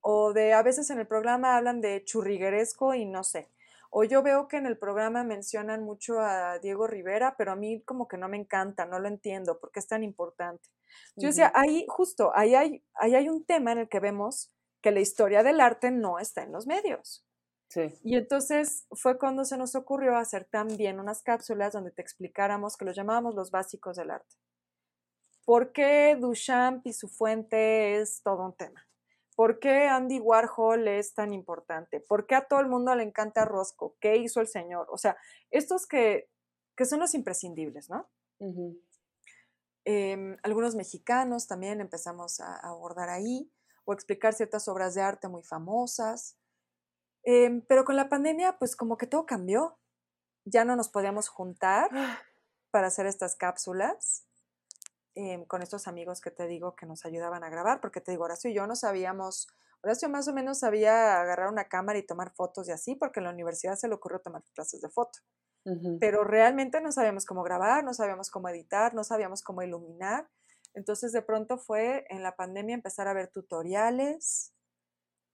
[0.00, 3.50] O de a veces en el programa hablan de churrigueresco y no sé.
[3.94, 7.82] O yo veo que en el programa mencionan mucho a Diego Rivera, pero a mí
[7.82, 10.70] como que no me encanta, no lo entiendo, porque es tan importante.
[11.14, 14.50] Yo decía, ahí justo, ahí hay, ahí hay un tema en el que vemos
[14.80, 17.26] que la historia del arte no está en los medios.
[18.02, 22.86] Y entonces fue cuando se nos ocurrió hacer también unas cápsulas donde te explicáramos que
[22.86, 24.36] los llamábamos los básicos del arte.
[25.44, 28.86] ¿Por qué Duchamp y su fuente es todo un tema?
[29.42, 31.98] ¿Por qué Andy Warhol es tan importante?
[31.98, 33.96] ¿Por qué a todo el mundo le encanta Roscoe?
[33.98, 34.86] ¿Qué hizo el señor?
[34.88, 35.16] O sea,
[35.50, 36.30] estos que,
[36.76, 38.08] que son los imprescindibles, ¿no?
[39.84, 43.52] Em, algunos mexicanos también empezamos a abordar ahí,
[43.84, 46.38] o explicar ciertas obras de arte muy famosas.
[47.24, 49.76] Em, pero con la pandemia, pues como que todo cambió.
[50.44, 51.90] Ya no nos podíamos juntar
[52.70, 54.24] para hacer estas cápsulas
[55.14, 58.24] em, con estos amigos que te digo que nos ayudaban a grabar, porque te digo,
[58.24, 59.48] Horacio y yo no sabíamos,
[59.82, 63.24] Horacio más o menos sabía agarrar una cámara y tomar fotos y así, porque en
[63.24, 65.18] la universidad se le ocurrió tomar clases de foto.
[65.98, 70.28] Pero realmente no sabíamos cómo grabar, no sabíamos cómo editar, no sabíamos cómo iluminar.
[70.74, 74.52] Entonces de pronto fue en la pandemia empezar a ver tutoriales,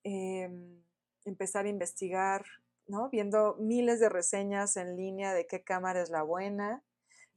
[0.04, 0.82] em,
[1.24, 2.44] empezar a investigar,
[2.86, 3.10] ¿no?
[3.10, 6.84] Viendo miles de reseñas en línea de qué cámara es la buena.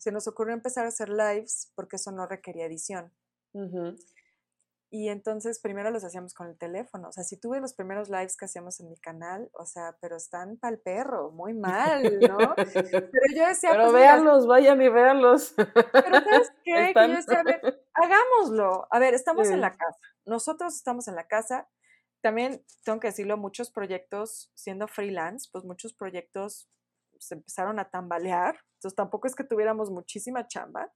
[0.01, 3.13] Se nos ocurrió empezar a hacer lives porque eso no requería edición.
[4.89, 7.09] Y entonces primero los hacíamos con el teléfono.
[7.09, 10.15] O sea, si tuve los primeros lives que hacíamos en mi canal, o sea, pero
[10.15, 12.37] están pa'l perro, muy mal, ¿no?
[12.57, 13.69] Pero yo decía.
[13.69, 15.53] Pero pues, véanlos, vayan y véanlos.
[15.55, 16.93] Pero ¿sabes qué?
[16.95, 18.87] Que yo decía, a ver, hagámoslo.
[18.89, 19.99] A ver, estamos en la casa.
[20.25, 21.69] Nosotros estamos en la casa.
[22.21, 26.71] También tengo que decirlo, muchos proyectos, siendo freelance, pues muchos proyectos
[27.21, 28.59] se empezaron a tambalear.
[28.75, 30.91] Entonces tampoco es que tuviéramos muchísima chamba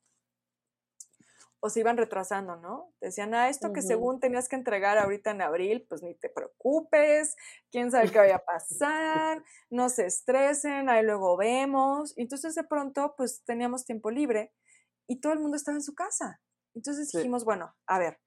[1.65, 2.93] o se iban retrasando, ¿no?
[3.01, 7.35] decían, ah, esto que según tenías que entregar ahorita en abril, pues ni te preocupes,
[7.71, 12.15] quién sabe qué vaya a pasar, no se estresen, ahí luego vemos.
[12.17, 14.53] Y entonces de pronto, pues teníamos tiempo libre
[15.07, 16.39] y todo el mundo estaba en su casa.
[16.75, 18.19] Entonces dijimos, bueno, a ver,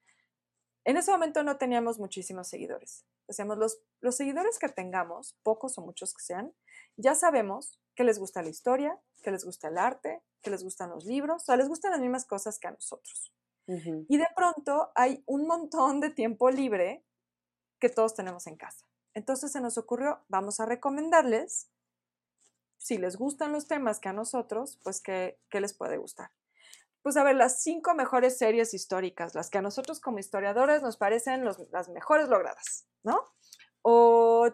[0.83, 3.05] en ese momento no teníamos muchísimos seguidores.
[3.25, 6.51] Decíamos, los, los seguidores que tengamos, pocos o muchos que sean,
[6.97, 10.89] ya sabemos que les gusta la historia, que les gusta el arte, que les gustan
[10.89, 13.33] los libros, o sea, les gustan las mismas cosas que a nosotros.
[13.67, 17.03] Y de pronto hay un montón de tiempo libre
[17.77, 18.85] que todos tenemos en casa.
[19.13, 21.71] Entonces se nos ocurrió, vamos a recomendarles,
[22.77, 26.31] si les gustan los temas que a nosotros, pues qué, les puede gustar.
[27.01, 30.95] Pues a ver, las cinco mejores series históricas, las que a nosotros como historiadores nos
[30.95, 33.25] parecen las mejores logradas, ¿no?
[33.81, 34.49] O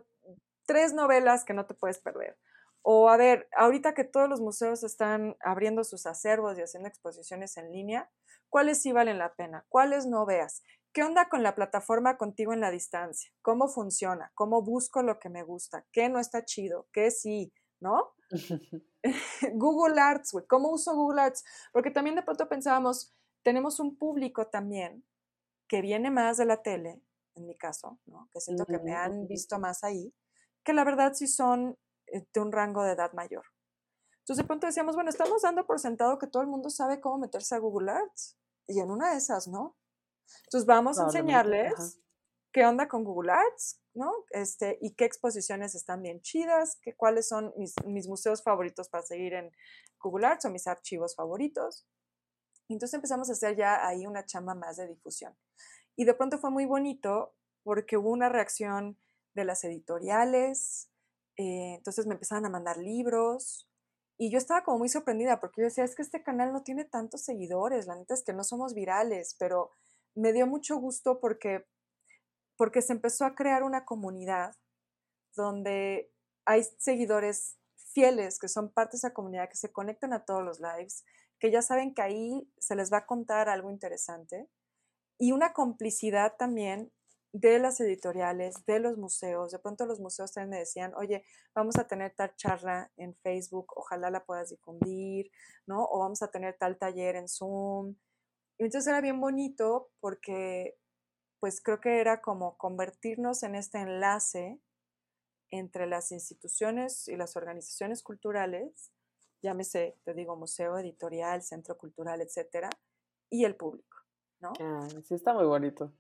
[0.66, 2.40] tres novelas que no te puedes perder.
[2.88, 7.58] O a ver, ahorita que todos los museos están abriendo sus acervos y haciendo exposiciones
[7.58, 8.12] en línea,
[8.48, 9.66] ¿cuáles sí valen la pena?
[9.70, 10.62] ¿Cuáles no veas?
[10.94, 13.32] ¿Qué onda con la plataforma contigo en la distancia?
[13.42, 14.32] ¿Cómo funciona?
[14.36, 15.84] ¿Cómo busco lo que me gusta?
[15.92, 16.88] ¿Qué no está chido?
[16.94, 17.52] ¿Qué sí?
[17.80, 18.14] ¿No?
[19.54, 20.46] Google Arts, güey.
[20.46, 21.44] ¿Cómo uso Google Arts?
[21.72, 25.04] Porque también de pronto pensábamos, tenemos un público también
[25.68, 27.02] que viene más de la tele,
[27.34, 28.30] en mi caso, ¿no?
[28.32, 30.14] Que siento que me han visto más ahí,
[30.64, 33.46] que la verdad sí son de un rango de edad mayor.
[34.20, 37.20] Entonces de pronto decíamos, bueno, estamos dando por sentado que todo el mundo sabe cómo
[37.20, 38.38] meterse a Google Arts.
[38.68, 39.78] Y en una de esas, ¿no?
[40.46, 42.00] Entonces vamos a enseñarles
[42.52, 44.12] qué onda con Google Arts, ¿no?
[44.32, 49.04] Este, y qué exposiciones están bien chidas, que, cuáles son mis, mis museos favoritos para
[49.04, 49.52] seguir en
[50.00, 51.86] Google Arts o mis archivos favoritos.
[52.68, 55.38] Y entonces empezamos a hacer ya ahí una chamba más de difusión.
[55.96, 58.98] Y de pronto fue muy bonito porque hubo una reacción
[59.34, 60.90] de las editoriales,
[61.38, 63.68] eh, entonces me empezaron a mandar libros
[64.18, 66.86] y yo estaba como muy sorprendida porque yo decía, es que este canal no tiene
[66.86, 69.72] tantos seguidores, la neta es que no somos virales, pero
[70.16, 71.66] me dio mucho gusto porque,
[72.58, 74.56] porque se empezó a crear una comunidad
[75.36, 76.12] donde
[76.46, 80.60] hay seguidores fieles que son parte de esa comunidad, que se conectan a todos los
[80.60, 81.04] lives,
[81.40, 84.50] que ya saben que ahí se les va a contar algo interesante
[85.18, 86.92] y una complicidad también
[87.36, 89.52] de las editoriales, de los museos.
[89.52, 93.74] De pronto los museos también me decían, oye, vamos a tener tal charla en Facebook,
[93.76, 95.30] ojalá la puedas difundir,
[95.68, 95.84] ¿no?
[95.84, 97.96] O vamos a tener tal taller en Zoom.
[98.58, 100.78] Y entonces era bien bonito porque
[101.42, 104.62] pues creo que era como convertirnos en este enlace
[105.52, 108.94] entre las instituciones y las organizaciones culturales,
[109.42, 112.70] llámese, te digo, museo, editorial, centro cultural, etcétera,
[113.30, 113.98] y el público,
[114.40, 114.54] ¿no?
[114.62, 115.92] Ah, sí, está muy bonito.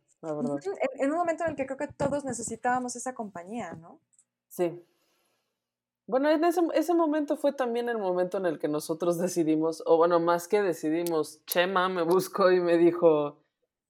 [1.00, 4.00] En, un momento en el que creo que todos necesitábamos esa compañía, ¿no?
[4.50, 4.84] Sí.
[6.08, 9.98] Bueno, en ese, ese, momento fue también el momento en el que nosotros decidimos, o
[9.98, 13.40] bueno, más que decidimos, Chema me buscó y me dijo,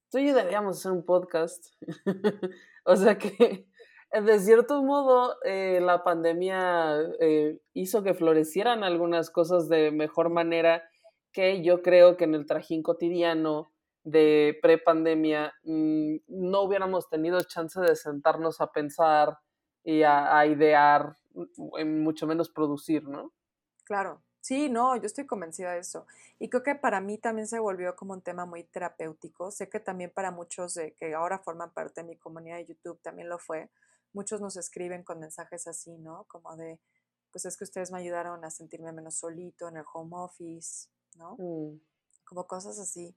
[0.09, 1.73] tú y yo deberíamos hacer un podcast.
[2.85, 3.67] o sea que,
[4.11, 10.83] de cierto modo, eh, la pandemia eh, hizo que florecieran algunas cosas de mejor manera
[11.33, 13.74] que yo creo que en el trajín cotidiano
[14.05, 19.37] de prepandemia, mm, no hubiéramos tenido chance de sentarnos a pensar
[19.83, 23.33] y a, idear, mm, mucho menos producir, ¿no?
[23.83, 26.05] Claro, sí, no, yo estoy convencida de eso.
[26.37, 29.49] Y creo que para mí también se volvió como un tema muy terapéutico.
[29.51, 33.01] Sé que también para muchos de que ahora forman parte de mi comunidad de YouTube
[33.01, 33.71] también lo fue.
[34.13, 36.25] Muchos nos escriben con mensajes así, ¿no?
[36.25, 36.79] Como de,
[37.31, 41.35] pues es que ustedes me ayudaron a sentirme menos solito en el home office, ¿no?
[41.39, 41.79] Mm.
[42.23, 43.15] Como cosas así.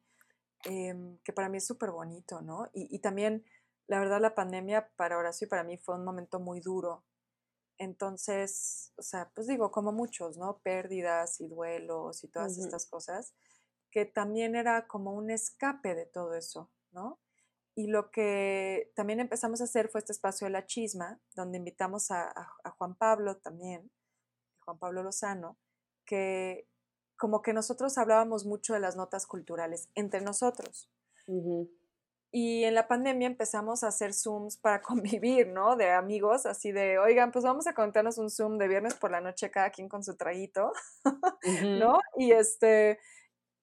[0.64, 2.68] Em, que para mí es súper bonito, ¿no?
[2.72, 3.44] Y, también,
[3.86, 7.04] la verdad, la pandemia para Horacio y para mí fue un momento muy duro.
[7.78, 10.58] Entonces, o sea, pues digo, como muchos, ¿no?
[10.58, 13.34] Pérdidas y duelos y todas estas cosas,
[13.90, 17.20] que también era como un escape de todo eso, ¿no?
[17.76, 22.10] Y lo que también empezamos a hacer fue este espacio de la chisma, donde invitamos
[22.10, 22.32] a,
[22.64, 23.88] a Juan Pablo también,
[24.64, 25.56] Juan Pablo Lozano,
[26.04, 26.66] que
[27.18, 30.88] como que nosotros hablábamos mucho de las notas culturales entre nosotros.
[32.30, 35.76] Y en la pandemia empezamos a hacer Zooms para convivir, ¿no?
[35.76, 39.20] De amigos, así de, oigan, pues vamos a contarnos un Zoom de viernes por la
[39.20, 40.72] noche, cada quien con su traguito,
[41.64, 41.98] ¿no?
[42.16, 42.98] Y este,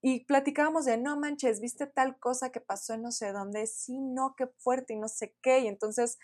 [0.01, 3.99] y platicábamos de, no manches, viste tal cosa que pasó en no sé dónde, sí,
[3.99, 5.59] no, qué fuerte y no sé qué.
[5.59, 6.19] Y entonces,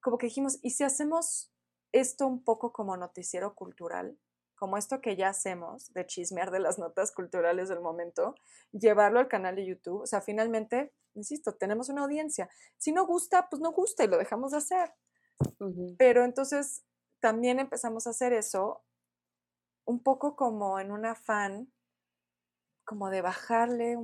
[0.00, 1.52] como que dijimos, ¿y si hacemos
[1.92, 4.18] esto un poco como noticiero cultural?
[4.56, 8.34] Como esto que ya hacemos, de chismear de las notas culturales del momento,
[8.72, 10.02] llevarlo al canal de YouTube.
[10.02, 12.48] O sea, finalmente, insisto, tenemos una audiencia.
[12.78, 14.94] Si no gusta, pues no gusta y lo dejamos de hacer.
[15.98, 16.84] Pero entonces
[17.20, 18.82] también empezamos a hacer eso
[19.84, 21.72] un poco como en un afán,
[22.84, 23.98] como de bajarle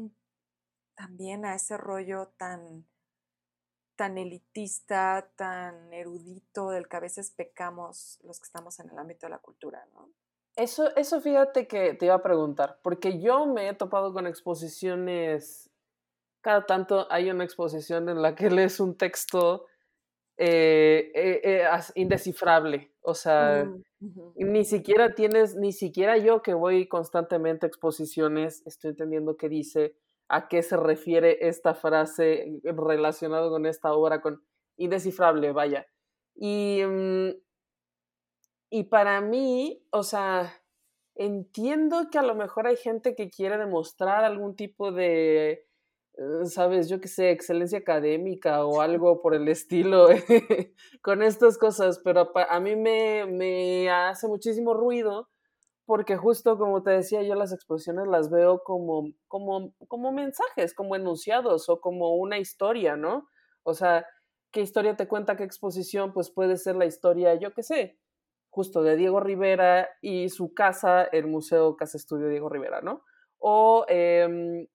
[0.95, 2.87] también a ese rollo tan
[3.97, 9.27] tan elitista, tan erudito del que a veces pecamos los que estamos en el ámbito
[9.27, 10.11] de la cultura, ¿no?
[10.57, 15.71] Eso, eso fíjate que te iba a preguntar, porque yo me he topado con exposiciones,
[16.43, 19.67] cada tanto hay una exposición en la que lees un texto
[20.37, 23.83] eh, eh, eh, indescifrable, o sea, mm,
[24.37, 29.97] ni siquiera tienes, ni siquiera yo que voy constantemente a exposiciones, estoy entendiendo qué dice,
[30.29, 34.43] a qué se refiere esta frase relacionado con esta obra, con
[34.77, 35.87] indescifrable, vaya.
[36.35, 37.31] Y mm,
[38.75, 40.51] y para mí, o sea,
[41.15, 45.67] entiendo que a lo mejor hay gente que quiere demostrar algún tipo de,
[46.15, 50.09] eh, sabes, yo qué sé, excelencia académica o algo por el estilo
[51.03, 55.29] con estas cosas, pero a mí me, me hace muchísimo ruido
[55.85, 60.97] porque justo como te decía yo las exposiciones las veo como, como, como mensajes, como
[60.97, 63.29] enunciados o como una historia, ¿no?
[63.65, 64.07] O sea,
[64.51, 66.15] ¿qué historia te cuenta qué exposición?
[66.15, 67.99] Pues puede ser la historia, yo qué sé,
[68.53, 73.03] justo de Diego Rivera y su casa, el Museo Casa Estudio Diego Rivera, ¿no?
[73.39, 74.67] O, em,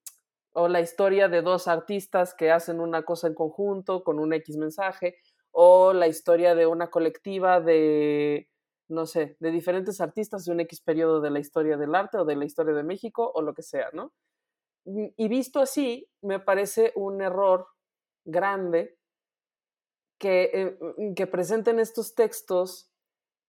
[0.53, 4.57] o la historia de dos artistas que hacen una cosa en conjunto con un X
[4.57, 5.17] mensaje,
[5.51, 8.49] o la historia de una colectiva de,
[8.87, 12.25] no sé, de diferentes artistas de un X periodo de la historia del arte o
[12.25, 14.11] de la historia de México o lo que sea, ¿no?
[14.85, 17.67] Y visto así, me parece un error
[18.25, 18.97] grande
[20.17, 22.91] que, eh, que presenten estos textos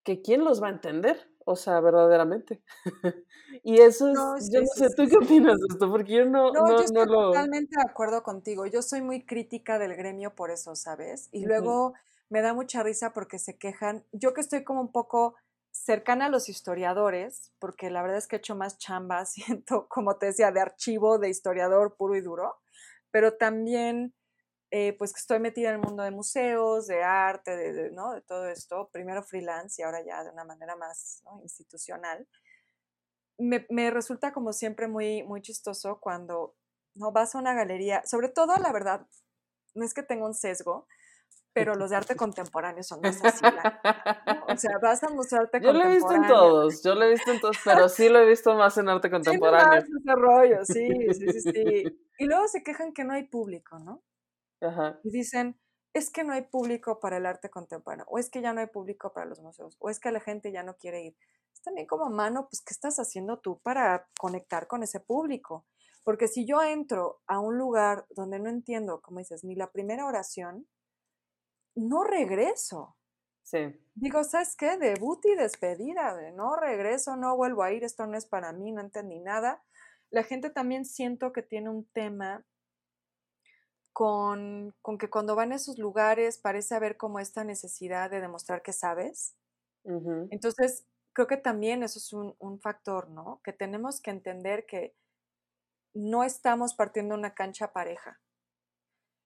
[0.08, 2.62] que quién los va a entender, o sea, verdaderamente.
[3.62, 5.90] y eso es, yo no sé, ¿tú qué opinas de esto?
[5.90, 8.64] Porque yo no, no, yo estoy totalmente de acuerdo contigo.
[8.64, 11.28] Yo soy muy crítica del gremio por eso, ¿sabes?
[11.30, 11.92] Y luego
[12.30, 14.02] me da mucha risa porque se quejan.
[14.12, 15.34] Yo que estoy como un poco
[15.72, 20.16] cercana a los historiadores, porque la verdad es que he hecho más chamba, siento, como
[20.16, 22.56] te decía, de archivo, de historiador puro y duro,
[23.10, 24.14] pero también
[24.70, 28.12] eh, pues que estoy metida en el mundo de museos, de arte, de, ¿no?
[28.12, 32.26] de todo esto, primero freelance y ahora ya de una manera más institucional,
[33.38, 36.56] me, me, resulta como siempre muy, muy chistoso cuando
[36.94, 39.06] no vas a una galería, sobre todo la verdad,
[39.74, 40.86] no es que tenga un sesgo,
[41.54, 43.44] pero los de arte contemporáneo son más así.
[44.48, 45.72] O sea, vas a mostrar arte yo contemporáneo.
[45.72, 48.18] Yo lo he visto en todos, yo lo he visto en todos, pero sí lo
[48.18, 49.80] he visto más en arte contemporáneo.
[49.80, 51.84] Sí, ese rollo, sí, sí, sí, sí.
[52.18, 54.02] Y luego se quejan que no hay público, ¿no?
[55.02, 55.58] Y dicen,
[55.94, 58.66] es que no hay público para el arte contemporáneo, o es que ya no hay
[58.66, 61.16] público para los museos, o es que la gente ya no quiere ir.
[61.52, 65.66] Es también como mano, pues, ¿qué estás haciendo tú para conectar con ese público?
[66.04, 70.06] Porque si yo entro a un lugar donde no entiendo, como dices, ni la primera
[70.06, 70.66] oración,
[71.74, 72.96] no regreso.
[73.42, 73.78] Sí.
[73.94, 74.76] Digo, ¿sabes qué?
[74.76, 78.80] Debut y despedida, no regreso, no vuelvo a ir, esto no es para mí, no
[78.80, 79.62] entendí nada.
[80.10, 82.44] La gente también siento que tiene un tema
[83.98, 88.72] con, que cuando van a esos lugares parece haber como esta necesidad de demostrar que
[88.72, 89.34] sabes.
[90.30, 93.40] Entonces, creo que también eso es un, un, factor, ¿no?
[93.42, 94.94] Que tenemos que entender que
[95.94, 98.20] no estamos partiendo una cancha pareja.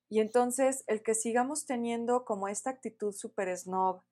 [0.08, 4.02] Y entonces, el que sigamos teniendo como esta actitud súper snob,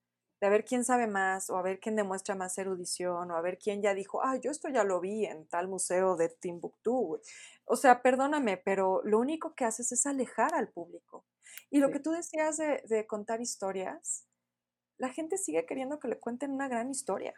[0.40, 3.42] de a ver quién sabe más, o a ver quién demuestra más erudición, o a
[3.42, 7.20] ver quién ya dijo, ah, yo esto ya lo vi en tal museo de Timbuktu.
[7.66, 11.26] O sea, perdóname, pero lo único que haces es alejar al público.
[11.68, 14.26] Y lo que tú decías de, contar historias,
[14.96, 17.34] la gente sigue queriendo que le cuenten una gran historia.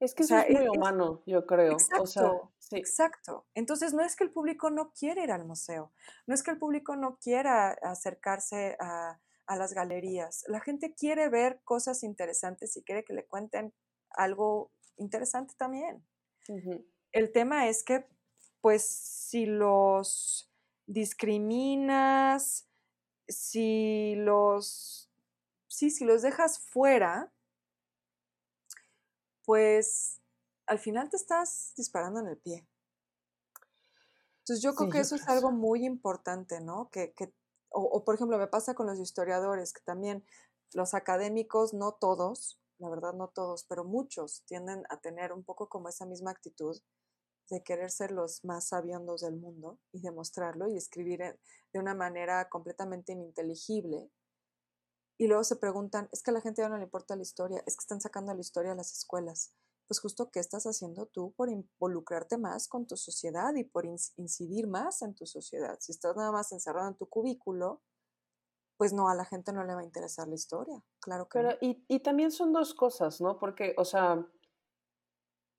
[0.00, 1.72] Es que eso es muy humano, yo creo.
[1.72, 3.46] Exacto, exacto.
[3.54, 5.92] Entonces no es que el público no quiera ir al museo,
[6.26, 10.44] no es que el público no quiera acercarse a, a las galerías.
[10.48, 13.74] La gente quiere ver cosas interesantes y quiere que le cuenten
[14.10, 16.06] algo interesante también.
[17.12, 18.06] El tema es que,
[18.60, 20.50] pues, si los
[20.86, 22.68] discriminas,
[23.28, 25.10] si los,
[25.68, 27.32] sí, si los dejas fuera,
[29.44, 30.20] pues
[30.66, 32.66] al final te estás disparando en el pie.
[34.40, 36.88] Entonces yo creo Sí, que eso es algo muy importante, ¿no?
[36.90, 37.32] Que, que
[37.78, 40.24] o, por ejemplo, me pasa con los historiadores, que también
[40.72, 45.68] los académicos, no todos, la verdad no todos, pero muchos tienden a tener un poco
[45.68, 46.80] como esa misma actitud
[47.50, 51.20] de querer ser los más sabiondos del mundo y demostrarlo y escribir
[51.72, 54.10] de una manera completamente ininteligible.
[55.18, 57.62] Y luego se preguntan, es que a la gente ya no le importa la historia,
[57.66, 59.54] es que están sacando la historia a las escuelas.
[59.86, 64.66] Pues justo, ¿qué estás haciendo tú por involucrarte más con tu sociedad y por incidir
[64.66, 65.76] más en tu sociedad?
[65.80, 67.82] Si estás nada más encerrado en tu cubículo,
[68.76, 71.50] pues no, a la gente no le va a interesar la historia, claro que Pero,
[71.50, 71.56] no.
[71.60, 73.38] y, y también son dos cosas, ¿no?
[73.38, 74.26] Porque, o sea,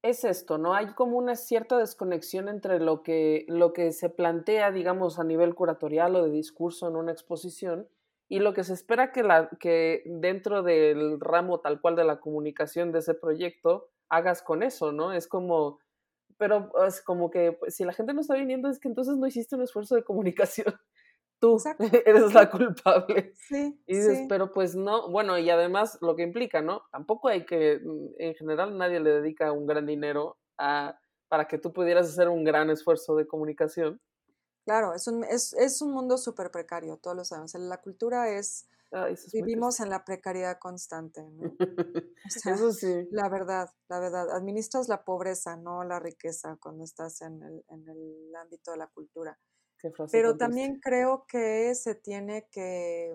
[0.04, 0.74] es esto, ¿no?
[0.74, 5.56] Hay como una cierta desconexión entre lo que, lo que se plantea, digamos, a nivel
[5.56, 7.90] curatorial o de discurso en una exposición
[8.30, 12.20] y lo que se espera que, la, que dentro del ramo tal cual de la
[12.20, 15.14] comunicación de ese proyecto hagas con eso, ¿no?
[15.14, 15.80] Es como,
[16.38, 19.28] pero es como que pues, si la gente no está viniendo es que entonces no
[19.28, 20.68] hiciste un esfuerzo de comunicación.
[21.40, 21.86] Tú Exacto.
[22.06, 23.34] eres la culpable.
[23.36, 24.26] Sí, Y dices, sí.
[24.28, 26.84] pero pues no, bueno, y además lo que implica, ¿no?
[26.92, 31.60] Tampoco hay que, mm, en general nadie le dedica un gran dinero a, para que
[31.60, 34.02] tú pudieras hacer un gran esfuerzo de comunicación.
[34.66, 37.54] Claro, es un, es, es un mundo súper precario, todos lo sabemos.
[37.56, 41.44] La cultura es, Eso es vivimos en la precariedad constante, ¿no?
[42.26, 43.08] O sea, Eso sí.
[43.12, 47.88] la verdad, la verdad, administras la pobreza, no la riqueza cuando estás en el, en
[47.88, 49.40] el ámbito de la cultura.
[49.78, 53.14] Qué frase Pero también creo que se tiene que,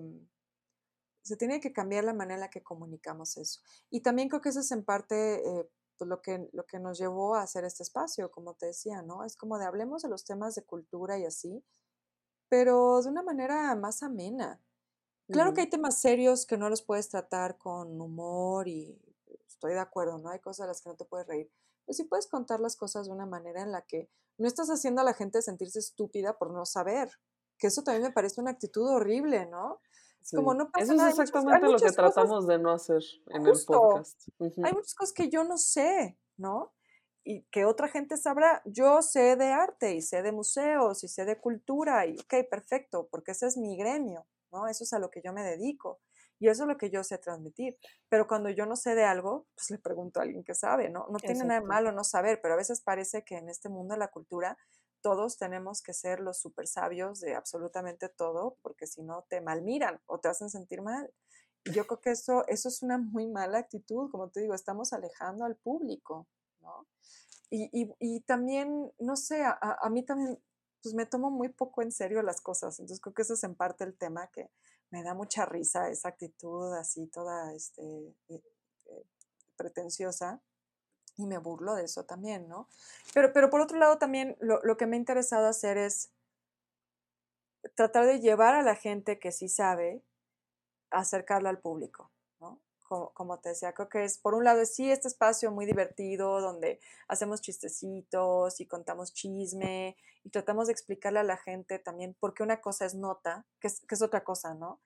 [1.23, 3.61] se tiene que cambiar la manera en la que comunicamos eso.
[3.91, 5.69] Y también creo que eso es en parte eh,
[5.99, 9.25] pues lo, que, lo que nos llevó a hacer este espacio, como te decía, ¿no?
[9.25, 11.65] Es como de hablemos de los temas de cultura y así,
[12.49, 14.61] pero de una manera más amena.
[15.29, 19.01] Claro que hay temas serios que no los puedes tratar con humor y
[19.47, 20.31] estoy de acuerdo, ¿no?
[20.31, 21.51] Hay cosas de las que no te puedes reír.
[21.87, 25.01] Pero sí puedes contar las cosas de una manera en la que no estás haciendo
[25.01, 27.11] a la gente sentirse estúpida por no saber.
[27.59, 29.81] Que eso también me parece una actitud horrible, ¿no?
[30.21, 30.59] Es como Sí.
[30.59, 31.09] no pasa Eso es nada.
[31.11, 34.29] Hay muchas, exactamente lo que tratamos de no hacer en el justo, podcast.
[34.39, 34.63] Ujú.
[34.65, 36.73] hay muchas cosas que yo no sé, ¿no?
[37.25, 38.63] Y que otra gente sabrá.
[38.65, 43.09] Yo sé de arte y sé de museos y sé de cultura y ok, perfecto,
[43.11, 44.69] porque ese es mi gremio, ¿no?
[44.69, 46.01] Eso es a lo que yo me dedico
[46.39, 47.79] y eso es lo que yo sé transmitir.
[48.09, 51.07] Pero cuando yo no sé de algo, pues le pregunto a alguien que sabe, ¿no?
[51.09, 53.95] No tiene nada de malo no saber, pero a veces parece que en este mundo
[53.95, 54.59] de la cultura
[55.03, 60.01] todos tenemos que ser los super sabios de absolutamente todo, porque si no te malmiran
[60.07, 61.13] o te hacen sentir mal.
[61.65, 64.93] Y yo creo que eso, eso es una muy mala actitud, como te digo, estamos
[64.93, 66.27] alejando al público,
[66.61, 66.87] ¿no?
[67.51, 70.43] Y, y, y también, no sé, a, a, mí también,
[70.83, 73.55] pues me tomo muy poco en serio las cosas, entonces creo que eso es en
[73.55, 74.51] parte el tema que
[74.91, 77.83] me da mucha risa, esa actitud así toda este,
[78.29, 78.43] eh,
[78.87, 79.07] eh,
[79.57, 80.43] pretenciosa,
[81.17, 82.69] y me burlo de eso también, ¿no?
[83.15, 86.11] Pero, pero por otro lado también lo, lo que me ha interesado hacer es
[87.75, 90.03] tratar de llevar a la gente que sí sabe,
[90.91, 92.11] acercarla al público.
[92.93, 95.65] Como, como, te decía, creo que es, por un lado, es sí este espacio muy
[95.65, 96.79] divertido donde
[97.09, 102.43] hacemos chistecitos y contamos chisme y tratamos de explicarle a la gente también por qué
[102.43, 104.83] una cosa es nota, que es, que es otra cosa, ¿no?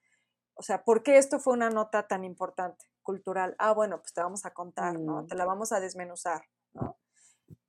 [0.54, 3.56] O sea, ¿por qué esto fue una nota tan importante, cultural?
[3.58, 5.22] Ah, bueno, pues te vamos a contar, ¿no?
[5.22, 5.26] Mm.
[5.26, 6.44] Te la vamos a desmenuzar,
[6.74, 6.96] ¿no?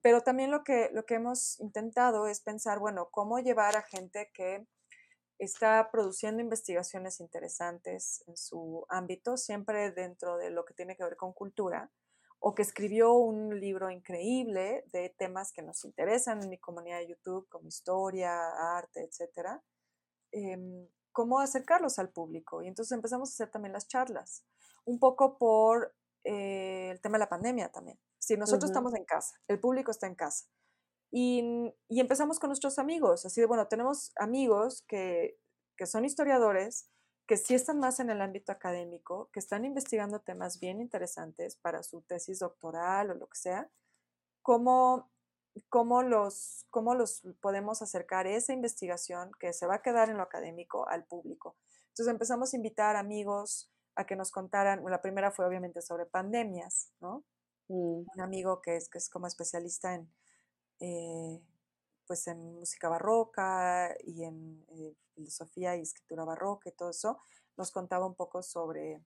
[0.03, 4.29] Pero también lo que, lo que hemos intentado es pensar, bueno, cómo llevar a gente
[4.35, 4.67] que
[5.39, 11.15] está produciendo investigaciones interesantes en su ámbito, siempre dentro de lo que tiene que ver
[11.15, 11.91] con cultura,
[12.39, 17.09] o que escribió un libro increíble de temas que nos interesan en mi comunidad de
[17.09, 19.63] YouTube, como historia, arte, etcétera.
[20.31, 22.61] Eh, cómo acercarlos al público.
[22.61, 24.45] Y entonces empezamos a hacer también las charlas,
[24.85, 27.97] un poco por eh, el tema de la pandemia también.
[28.19, 28.71] Si nosotros uh -huh.
[28.71, 30.45] estamos en casa, el público está en casa,
[31.19, 35.39] y, y, empezamos con nuestros amigos, así de, bueno, tenemos amigos que,
[35.75, 36.91] que son historiadores,
[37.25, 41.81] que sí están más en el ámbito académico, que están investigando temas bien interesantes para
[41.81, 43.67] su tesis doctoral o lo que sea,
[44.43, 45.11] cómo,
[45.69, 50.23] cómo, los, cómo los podemos acercar esa investigación que se va a quedar en lo
[50.23, 51.57] académico al público.
[51.87, 56.91] Entonces empezamos a invitar amigos a que nos contaran, la primera fue obviamente sobre pandemias,
[57.01, 57.25] ¿no?
[57.69, 58.05] Mm.
[58.13, 60.13] Un amigo que es, que es como especialista en,
[60.79, 61.41] eh,
[62.05, 67.19] pues en música barroca y en eh, filosofía y escritura barroca y todo eso,
[67.57, 69.01] nos contaba un poco sobre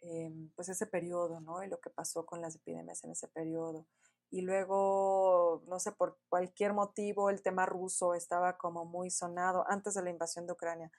[0.00, 1.62] eh, pues ese periodo, ¿no?
[1.64, 3.86] Y lo que pasó con las epidemias en ese periodo.
[4.30, 9.94] Y luego, no sé, por cualquier motivo, el tema ruso estaba como muy sonado antes
[9.94, 10.92] de la invasión de Ucrania.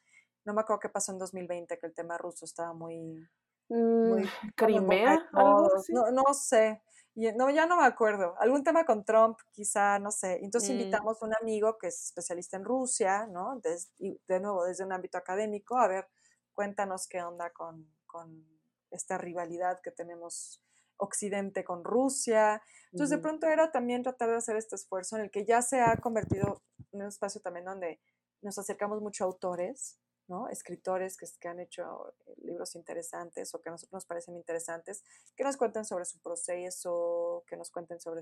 [0.45, 3.27] No me acuerdo qué pasó en 2020, que el tema ruso estaba muy...
[3.69, 5.29] muy mm, ¿Crimea?
[5.33, 5.93] ¿Algo así?
[5.93, 6.81] No, no sé.
[7.21, 8.35] Y no, ya no me acuerdo.
[8.39, 10.39] Algún tema con Trump, quizá, no sé.
[10.41, 10.73] Entonces Mm.
[10.73, 13.59] invitamos a un amigo que es especialista en Rusia, ¿no?
[13.59, 16.07] Des- y de nuevo, desde un ámbito académico, a ver,
[16.53, 18.47] cuéntanos qué onda con, con
[18.89, 20.63] esta rivalidad que tenemos
[20.95, 22.61] Occidente con Rusia.
[22.91, 25.81] Entonces, de pronto era también tratar de hacer este esfuerzo en el que ya se
[25.81, 26.61] ha convertido
[26.93, 27.99] en un espacio también donde
[28.41, 29.99] nos acercamos mucho a autores,
[30.29, 30.47] ¿no?
[30.49, 35.03] Escritores que, han hecho eh, libros interesantes o que a nosotros nos parecen interesantes,
[35.35, 38.21] que nos cuenten sobre su proceso, que nos cuenten sobre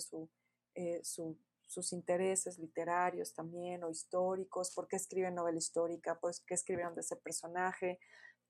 [0.76, 1.38] eh, su-
[1.68, 7.01] sus intereses literarios también o históricos, por qué escriben novela histórica, por qué escribieron de
[7.01, 7.99] ese personaje.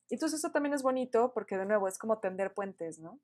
[0.10, 3.20] Entonces eso también es bonito porque de nuevo es como tender puentes, ¿no?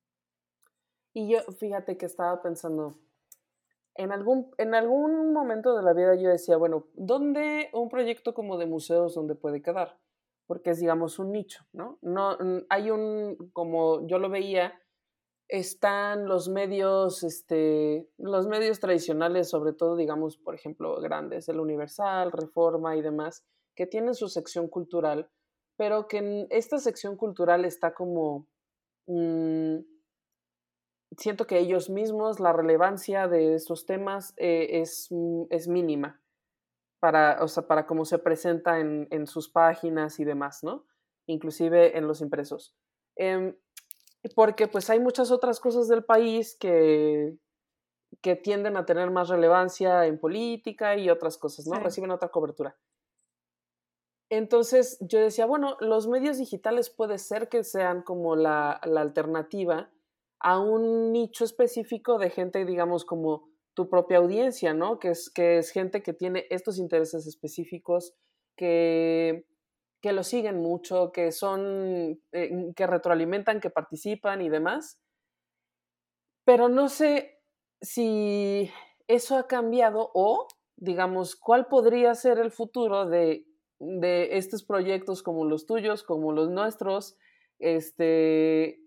[1.14, 2.98] Y yo, fíjate que estaba pensando,
[3.96, 8.58] en algún, en algún momento de la vida yo decía, bueno, ¿dónde un proyecto como
[8.58, 10.00] de museos, dónde puede quedar?
[10.48, 12.00] Porque es, digamos, un nicho, ¿no?
[12.02, 12.38] No,
[12.70, 14.80] hay un, como yo lo veía,
[15.48, 22.32] están los medios, este, los medios tradicionales, sobre todo, digamos, por ejemplo, grandes, el Universal,
[22.32, 25.30] Reforma y demás, que tienen su sección cultural,
[25.78, 28.48] pero que en esta sección cultural está como...
[29.08, 29.78] mm,
[31.18, 36.23] siento que ellos mismos, la relevancia de estos temas eh, es, mm, es mínima
[37.04, 40.86] para, o sea, para cómo se presenta en, en sus páginas y demás, ¿no?
[41.28, 42.78] Inclusive en los impresos.
[43.18, 43.58] Em,
[44.36, 47.38] porque pues hay muchas otras cosas del país que,
[48.22, 51.76] que tienden a tener más relevancia en política y otras cosas, ¿no?
[51.76, 51.84] Sí.
[51.84, 52.78] Reciben otra cobertura.
[54.30, 59.92] Entonces yo decía, bueno, los medios digitales puede ser que sean como la, la alternativa
[60.40, 65.00] a un nicho específico de gente, digamos, como tu propia audiencia, ¿no?
[65.00, 68.14] Que es, que es gente que tiene estos intereses específicos,
[68.56, 69.46] que,
[70.02, 75.00] que lo siguen mucho, que son, eh, que retroalimentan, que participan y demás.
[76.46, 77.40] Pero no sé
[77.82, 78.70] si
[79.08, 83.46] eso ha cambiado o, digamos, cuál podría ser el futuro de,
[83.80, 87.18] de estos proyectos como los tuyos, como los nuestros,
[87.60, 88.83] este,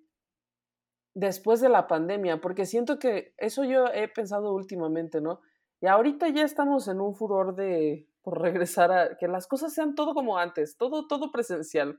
[1.16, 5.40] después de la pandemia, porque siento que eso yo he pensado últimamente, ¿no?
[5.80, 9.94] Y ahorita ya estamos en un furor de por regresar a que las cosas sean
[9.94, 11.98] todo como antes, todo, todo presencial.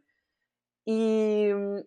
[0.86, 1.80] Y, mm,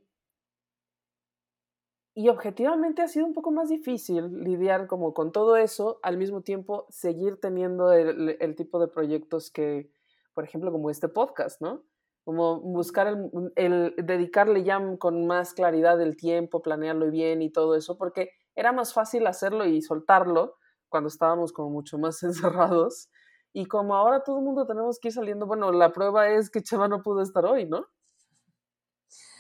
[2.16, 6.42] y objetivamente ha sido un poco más difícil lidiar como con todo eso, al mismo
[6.42, 9.92] tiempo seguir teniendo el, el tipo de proyectos que,
[10.34, 11.84] por ejemplo, como este podcast, ¿no?
[12.30, 17.74] Como buscar el, el, dedicarle ya con más claridad el tiempo, planearlo bien y todo
[17.74, 20.54] eso, porque era más fácil hacerlo y soltarlo
[20.88, 23.10] cuando estábamos como mucho más encerrados.
[23.52, 26.62] Y como ahora todo el mundo tenemos que ir saliendo, bueno, la prueba es que
[26.62, 27.88] Chema no pudo estar hoy, ¿no?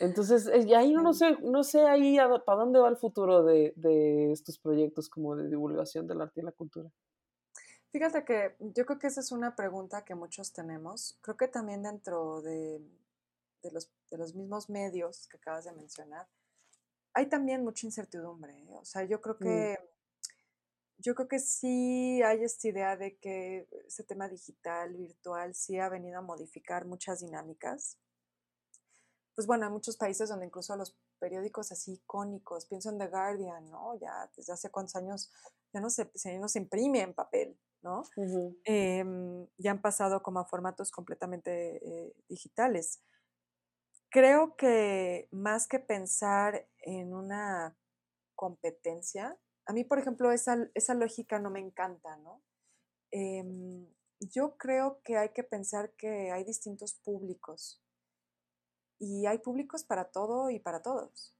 [0.00, 4.32] Entonces, y ahí no sé, no sé ahí para dónde va el futuro de, de
[4.32, 6.90] estos proyectos como de divulgación del arte y la cultura.
[7.92, 11.18] Fíjate que yo creo que esa es una pregunta que muchos tenemos.
[11.22, 12.80] Creo que también dentro de,
[13.62, 16.28] de, los, de los, mismos medios que acabas de mencionar,
[17.12, 18.52] hay también mucha incertidumbre.
[18.52, 18.76] ¿eh?
[18.76, 21.02] O sea, yo creo que mm.
[21.02, 25.88] yo creo que sí hay esta idea de que ese tema digital, virtual, sí ha
[25.88, 27.98] venido a modificar muchas dinámicas.
[29.34, 33.68] Pues bueno, hay muchos países donde incluso los periódicos así icónicos, pienso en The Guardian,
[33.68, 33.98] ¿no?
[33.98, 35.32] Ya desde hace cuántos años
[35.72, 38.00] ya no se, ya no se imprime en papel, ¿no?
[38.16, 38.56] Uh -huh.
[38.64, 43.02] eh, ya han pasado como a formatos completamente eh, digitales.
[44.10, 47.76] Creo que más que pensar en una
[48.34, 52.42] competencia, a mí, por ejemplo, esa, esa lógica no me encanta, ¿no?
[53.12, 53.44] Eh,
[54.20, 57.82] yo creo que hay que pensar que hay distintos públicos
[58.98, 61.34] y hay públicos para todo y para todos.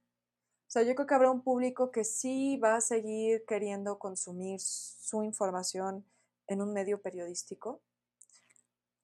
[0.67, 4.59] O sea, yo creo que habrá un público que sí va a seguir queriendo consumir
[4.59, 6.05] su información
[6.51, 7.81] en un medio periodístico,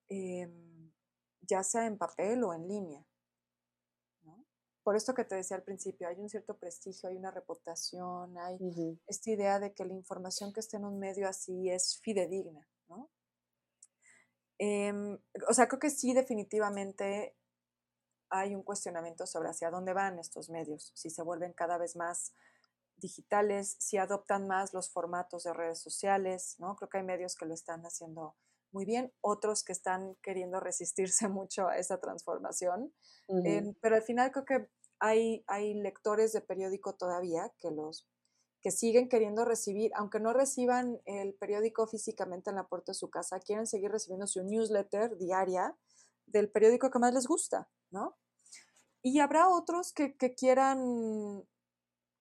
[0.09, 0.49] eh,
[1.41, 3.05] ya sea en papel o en línea.
[4.23, 4.45] ¿no?
[4.83, 8.55] Por esto que te decía al principio, hay un cierto prestigio, hay una reputación, hay
[8.59, 8.99] uh -huh.
[9.07, 12.67] esta idea de que la información que está en un medio así es fidedigna.
[12.89, 13.09] ¿no?
[14.59, 15.17] Eh,
[15.47, 17.35] o sea, creo que sí, definitivamente
[18.29, 22.33] hay un cuestionamiento sobre hacia dónde van estos medios, si se vuelven cada vez más
[22.97, 26.75] digitales, si adoptan más los formatos de redes sociales, ¿no?
[26.75, 28.35] Creo que hay medios que lo están haciendo
[28.71, 32.93] muy bien, otros que están queriendo resistirse mucho a esa transformación,
[33.27, 33.45] uh -huh.
[33.45, 34.69] eh, pero al final creo que
[34.99, 38.07] hay, hay lectores de periódico todavía que los
[38.61, 43.09] que siguen queriendo recibir, aunque no reciban el periódico físicamente en la puerta de su
[43.09, 45.77] casa, quieren seguir recibiendo su newsletter diaria
[46.25, 48.17] del periódico que más les gusta, ¿no?
[49.01, 51.47] Y habrá otros que, que quieran,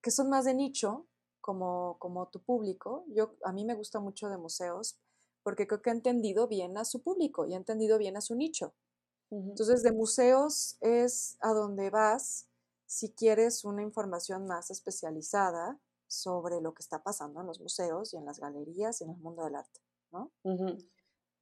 [0.06, 1.04] que son más de nicho,
[1.40, 3.04] como, como tu público.
[3.08, 5.00] Yo, a mí me gusta mucho de museos
[5.42, 8.36] porque creo que ha entendido bien a su público y ha entendido bien a su
[8.36, 8.72] nicho.
[9.32, 12.46] Entonces, de museos es a donde vas
[12.86, 15.76] si quieres una información más especializada
[16.06, 19.18] sobre lo que está pasando en los museos y en las galerías y en el
[19.18, 19.80] mundo del arte,
[20.12, 20.30] ¿no?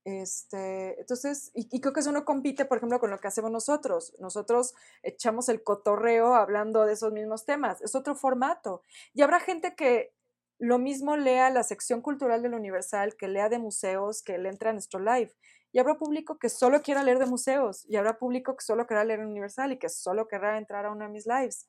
[0.04, 4.14] Este, entonces, y, creo que eso no compite, por ejemplo, con lo que hacemos nosotros.
[4.18, 7.80] Nosotros echamos el cotorreo hablando de esos mismos temas.
[7.80, 8.82] Es otro formato.
[9.14, 10.12] Y habrá gente que
[10.58, 14.70] lo mismo lea la sección cultural del Universal, que lea de museos, que le entra
[14.70, 15.32] a nuestro live.
[15.72, 17.86] Y habrá público que solo quiera leer de museos.
[17.88, 21.06] Y habrá público que solo quiera leer Universal y que solo querrá entrar a uno
[21.06, 21.66] de mis lives.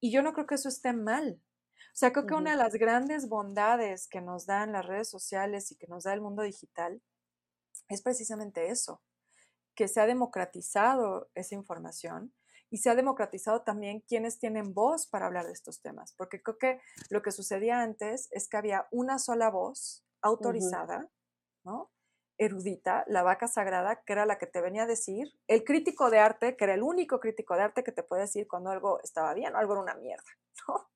[0.00, 1.40] Y yo no creo que eso esté mal.
[1.96, 5.70] O sea, creo que una de las grandes bondades que nos dan las redes sociales
[5.72, 7.00] y que nos da el mundo digital
[7.88, 9.02] es precisamente eso,
[9.74, 12.32] que se ha democratizado esa información
[12.70, 16.58] y se ha democratizado también quienes tienen voz para hablar de estos temas, porque creo
[16.58, 16.80] que
[17.10, 21.08] lo que sucedía antes es que había una sola voz autorizada,
[21.64, 21.90] ¿no?
[22.38, 26.18] erudita, la vaca sagrada, que era la que te venía a decir, el crítico de
[26.18, 29.32] arte, que era el único crítico de arte que te puede decir cuando algo estaba
[29.34, 30.24] bien o algo era una mierda,
[30.68, 30.88] ¿no?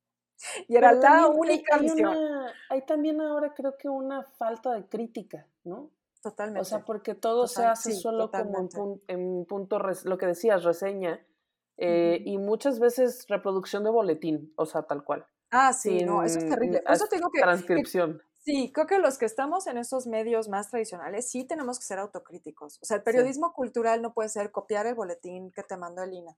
[0.68, 1.88] Y era la única hay,
[2.70, 5.90] hay también ahora creo que una falta de crítica, ¿no?
[6.22, 6.60] Totalmente.
[6.60, 8.68] O sea, porque todo se hace solo como
[9.08, 11.26] en, punto, lo que decías, reseña,
[11.78, 15.26] eh, y muchas veces reproducción de boletín, o sea, tal cual.
[15.50, 16.82] Ah, sí, no, eso es terrible.
[16.86, 17.40] eso tengo que...
[17.40, 18.22] Transcripción.
[18.36, 21.98] sí, creo que los que estamos en esos medios más tradicionales sí tenemos que ser
[21.98, 22.78] autocríticos.
[22.82, 26.36] O sea, el periodismo cultural no puede ser copiar el boletín que te mandó Elina.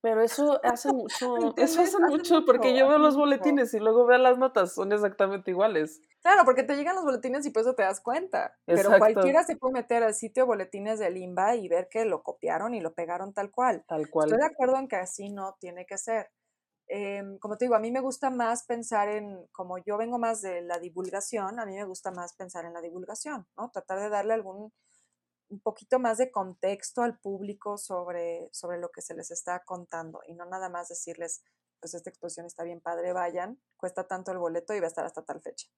[0.00, 4.18] Pero eso hace mucho, eso hace mucho, porque yo veo los boletines y luego veo
[4.18, 6.00] las notas, son exactamente iguales.
[6.22, 8.56] Claro, porque te llegan los boletines y por eso te das cuenta.
[8.64, 12.74] Pero cualquiera se puede meter al sitio boletines de Limba y ver que lo copiaron
[12.74, 13.84] y lo pegaron tal cual.
[13.88, 14.28] Tal cual.
[14.28, 16.30] Estoy de acuerdo en que así no tiene que ser.
[16.88, 20.40] Em, como te digo, a mí me gusta más pensar en, como yo vengo más
[20.40, 23.70] de la divulgación, a mí me gusta más pensar en la divulgación, ¿no?
[23.70, 24.72] Tratar de darle algún
[25.50, 30.20] un poquito más de contexto al público sobre, sobre lo que se les está contando
[30.26, 31.42] y no nada más decirles,
[31.80, 35.04] pues esta exposición está bien padre, vayan, cuesta tanto el boleto y va a estar
[35.04, 35.68] hasta tal fecha.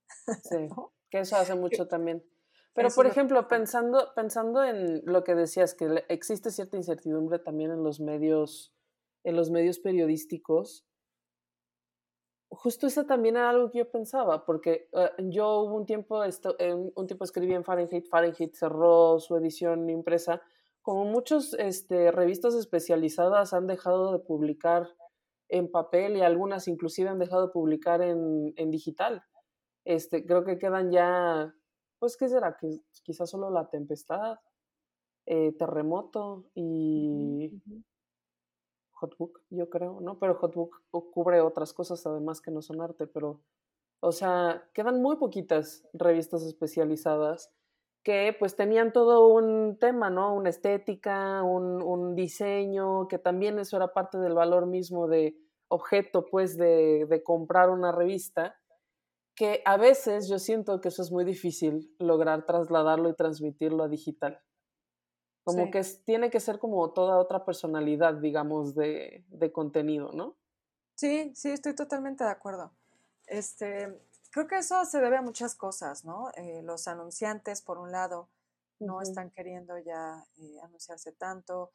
[0.43, 0.69] Sí,
[1.11, 2.25] que eso hace mucho también.
[2.73, 7.83] Pero, por ejemplo, pensando, pensando en lo que decías, que existe cierta incertidumbre también en
[7.83, 8.73] los medios,
[9.25, 10.87] en los medios periodísticos,
[12.51, 16.57] justo eso también era algo que yo pensaba, porque eh, yo hubo un tiempo, esto,
[16.95, 20.43] un tiempo escribí en Fahrenheit, Fahrenheit cerró su edición impresa,
[20.83, 24.89] como muchos este, revistas especializadas han dejado de publicar
[25.49, 29.25] en papel y algunas inclusive han dejado de publicar en, en digital.
[29.85, 31.55] Este, creo que quedan ya,
[31.99, 32.57] pues, ¿qué será?
[32.57, 34.39] Que quizás solo La Tempestad,
[35.27, 37.51] eh, Terremoto y...
[39.01, 40.19] Hotbook, yo creo, ¿no?
[40.19, 43.41] Pero Hotbook cubre otras cosas además que no son arte, pero,
[44.01, 47.53] o sea, quedan muy poquitas revistas especializadas
[48.03, 50.35] que pues tenían todo un tema, ¿no?
[50.35, 55.37] Una estética, un, un diseño, que también eso era parte del valor mismo de
[55.69, 58.57] objeto, pues, de, de comprar una revista,
[59.37, 63.89] que a veces yo siento que eso es muy difícil lograr trasladarlo y transmitirlo a
[63.89, 64.41] digital.
[65.45, 70.37] Como que tiene que ser como toda otra personalidad, digamos, de, de, contenido, ¿no?
[70.95, 72.73] Sí, sí, estoy totalmente de acuerdo.
[73.27, 76.31] Este, creo que eso se debe a muchas cosas, ¿no?
[76.37, 78.29] Eh, los anunciantes, por un lado,
[78.81, 81.73] no están queriendo ya eh, anunciarse tanto.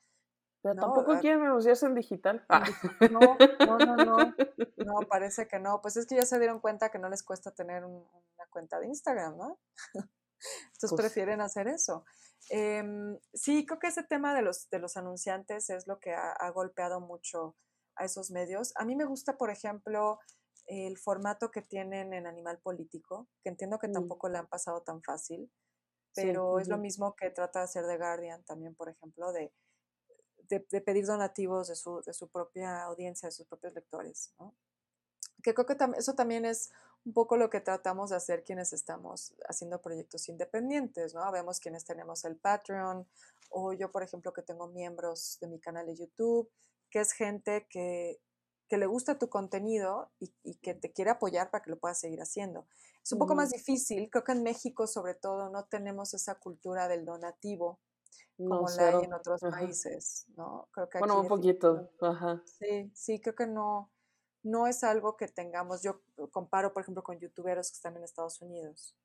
[0.61, 2.43] Pero tampoco ah quieren anunciarse en digital.
[2.49, 2.63] Ah.
[3.11, 3.19] No,
[3.65, 4.17] no, no, no,
[4.77, 5.81] no, parece que no.
[5.81, 8.87] Pues es que ya se dieron cuenta que no les cuesta tener una cuenta de
[8.87, 9.59] Instagram, ¿no?
[10.73, 12.05] Entonces pues prefieren hacer eso.
[12.49, 16.49] Em, sí, creo que ese tema de los, de los anunciantes es lo que ha,
[16.51, 17.55] golpeado mucho
[17.95, 18.73] a esos medios.
[18.75, 20.19] A mí me gusta, por ejemplo,
[20.67, 23.93] el formato que tienen en Animal Político, que entiendo que mm.
[23.93, 25.51] tampoco le han pasado tan fácil,
[26.13, 29.51] pero es lo mismo que trata de hacer The Guardian también, por ejemplo, de,
[30.47, 34.33] de, pedir donativos de su, de su, propia audiencia, de sus propios lectores.
[35.43, 36.71] Que creo que eso también es
[37.05, 41.31] un poco lo que tratamos de hacer quienes estamos haciendo proyectos independientes, ¿no?
[41.31, 43.07] Vemos quienes tenemos el Patreon
[43.51, 46.49] o yo, por ejemplo, que tengo miembros de mi canal de YouTube,
[46.89, 48.19] que es gente que,
[48.67, 51.99] que le gusta tu contenido y, y, que te quiere apoyar para que lo puedas
[51.99, 52.65] seguir haciendo.
[53.03, 56.87] Es un poco más difícil, creo que en México sobre todo no tenemos esa cultura
[56.87, 57.79] del donativo
[58.37, 60.67] como la hay en otros países, ¿no?
[60.71, 62.41] Creo que bueno, un poquito, ajá.
[62.45, 63.91] Sí, sí, creo que no,
[64.45, 68.41] no es algo que tengamos, yo comparo por ejemplo con youtuberos que están en Estados
[68.41, 68.95] Unidos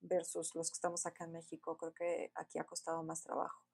[0.00, 3.64] versus los que estamos acá en México, creo que aquí ha costado más trabajo.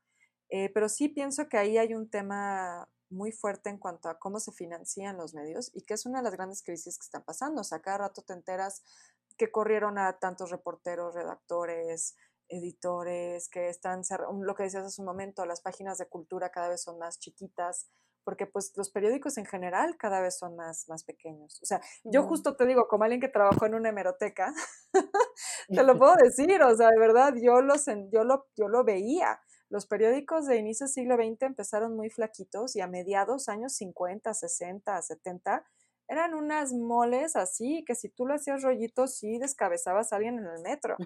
[0.49, 4.41] Eh, pero sí pienso que ahí hay un tema muy fuerte en cuanto a cómo
[4.41, 7.61] se financian los medios y que es una de las grandes crisis que están pasando.
[7.61, 8.83] O sea, cada rato te enteras
[9.37, 12.17] que corrieron a tantos reporteros, redactores,
[12.49, 14.03] editores, que están,
[14.41, 17.89] lo que decías hace un momento, las páginas de cultura cada vez son más chiquitas,
[18.25, 21.61] porque pues los periódicos en general cada vez son más, más pequeños.
[21.63, 24.53] O sea, yo justo te digo, como alguien que trabajó en una hemeroteca,
[25.69, 29.41] te lo puedo decir, o sea, de verdad, yo, los, yo, lo, yo lo veía.
[29.69, 34.35] Los periódicos de inicio del siglo XX empezaron muy flaquitos y a mediados años 50,
[34.35, 35.65] 60, 70
[36.09, 40.47] eran unas moles así que si tú lo hacías rollitos sí descabezabas a alguien en
[40.47, 40.97] el metro.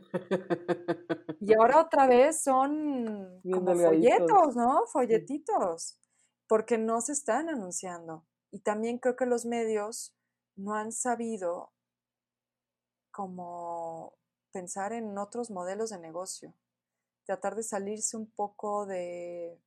[1.41, 4.85] Y ahora otra vez son como folletos, ¿no?
[4.93, 6.01] Folletitos
[6.49, 8.25] porque no se están anunciando.
[8.51, 10.15] Y también creo que los medios
[10.55, 11.73] no han sabido
[13.11, 14.15] como
[14.53, 16.55] pensar en otros modelos de negocio,
[17.25, 19.59] tratar de salirse un poco de,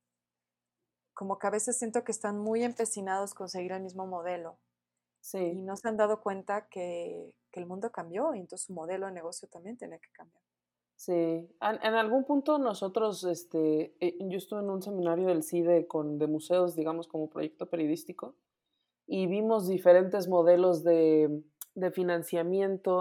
[1.14, 4.58] como que a veces siento que están muy empecinados con seguir el mismo modelo.
[5.20, 5.38] Sí.
[5.38, 9.06] Y no se han dado cuenta que, que el mundo cambió y entonces su modelo
[9.06, 10.42] de negocio también tiene que cambiar.
[11.00, 16.18] Sí, en, algún punto nosotros, este, eh, yo estuve en un seminario del CIDE con,
[16.18, 18.34] de museos, digamos, como proyecto periodístico,
[19.06, 21.42] y vimos diferentes modelos de,
[21.74, 22.98] de financiamiento,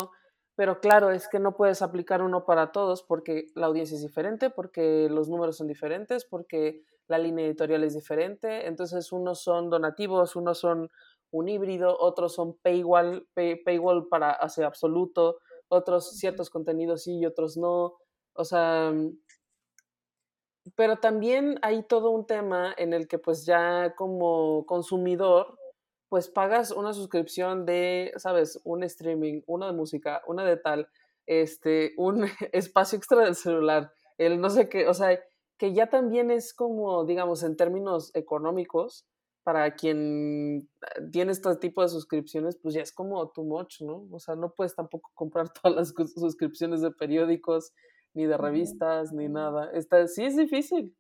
[0.56, 4.50] pero claro, es que no puedes aplicar uno para todos porque la audiencia es diferente,
[4.50, 10.38] porque los números son diferentes, porque la línea editorial es diferente, entonces unos son donativos,
[10.38, 10.89] unos son
[11.32, 15.39] un híbrido, otros son paywall, paywall para hacia absoluto,
[15.70, 17.98] otros ciertos contenidos sí y otros no.
[18.34, 19.18] O sea, mm,
[20.76, 25.58] pero también hay todo un tema en el que pues ya como consumidor
[26.10, 30.90] pues pagas una suscripción de, sabes, un streaming, una de música, una de tal,
[31.28, 35.20] este, un espacio extra del celular, el no sé qué, o sea,
[35.58, 39.06] que ya también es como, digamos, en términos económicos,
[39.44, 44.08] para quien ah, tiene este tipo de suscripciones, pues ya es como too much, ¿no?
[44.12, 47.74] O sea, no puedes tampoco comprar todas las suscripciones de periódicos,
[48.14, 49.72] ni de revistas, ni nada.
[49.74, 50.96] Está, sí es difícil.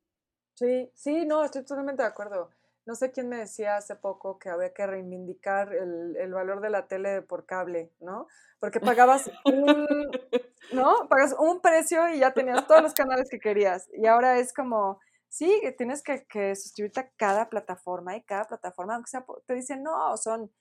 [0.53, 2.49] Sí, sí, no, estoy totalmente de acuerdo.
[2.85, 6.69] No sé quién me decía hace poco que había que reivindicar el, el valor de
[6.69, 8.27] la tele por cable, ¿no?
[8.59, 9.65] Porque pagabas un,
[10.73, 11.07] ¿no?
[11.07, 13.89] Pagas un precio y ya tenías todos los canales que querías.
[13.93, 14.99] Y ahora es como,
[15.29, 19.83] Sí, tienes que, que, suscribirte a cada plataforma y cada plataforma, aunque sea, te dicen,
[19.83, 20.51] no, son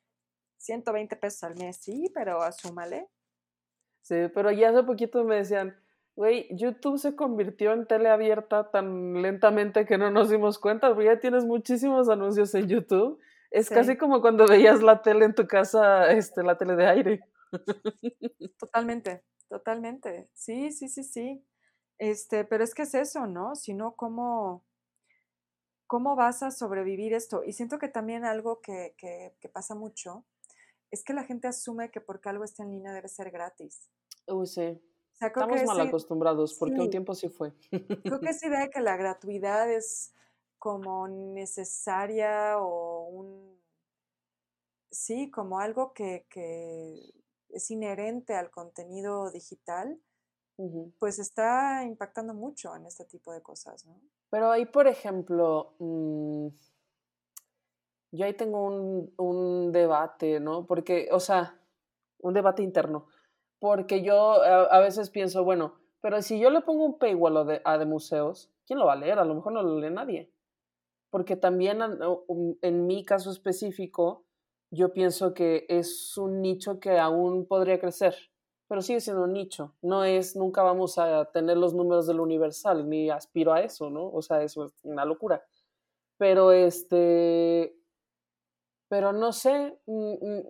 [0.59, 3.09] 120 pesos al mes, sí, pero asúmale.
[4.03, 5.77] Sí, pero ya hace poquito me decían,
[6.17, 11.07] güey, YouTube se convirtió en tele abierta tan lentamente que no nos dimos cuenta, porque
[11.07, 13.19] ya tienes muchísimos anuncios en YouTube.
[13.51, 17.25] Es casi como cuando veías la tele en tu casa, este, la tele de aire.
[18.59, 20.29] Totalmente, totalmente.
[20.35, 21.45] Sí, sí, sí, sí.
[21.99, 23.57] Este, pero es que es eso, ¿no?
[23.57, 24.65] Sino cómo,
[25.87, 27.43] cómo vas a sobrevivir esto.
[27.45, 30.25] Y siento que también algo que, que, pasa mucho
[30.91, 33.91] es que la gente asume que porque algo está en línea debe ser gratis.
[34.27, 34.81] Uy, sí.
[35.21, 37.53] Estamos mal acostumbrados, porque un tiempo sí fue.
[37.71, 40.15] Creo que esa idea de que la gratuidad es
[40.59, 43.59] como necesaria o un...
[44.91, 47.13] Sí, como algo que, que
[47.51, 50.01] es inherente al contenido digital,
[50.99, 54.01] pues está impactando mucho en este tipo de cosas, ¿no?
[54.31, 56.49] Pero ahí, por ejemplo, mm,
[58.13, 60.67] yo ahí tengo un, debate, ¿no?
[60.67, 61.61] Porque, o sea,
[62.19, 63.07] un debate interno.
[63.61, 67.61] Porque yo a, veces pienso, bueno, pero si yo le pongo un paywall a de,
[67.65, 69.19] a de museos, ¿quién lo va a leer?
[69.19, 70.33] A lo mejor no lo lee nadie.
[71.11, 71.81] Porque también
[72.63, 74.25] en mi caso específico,
[74.71, 78.15] yo pienso que es un nicho que aún podría crecer
[78.69, 79.75] pero sigue siendo un nicho.
[79.83, 84.11] No es, nunca vamos a tener los números del universal, ni aspiro a eso, ¿no?
[84.11, 85.43] O sea, eso es una locura.
[86.19, 87.75] Pero este,
[88.89, 90.43] pero no sé, mm, mm,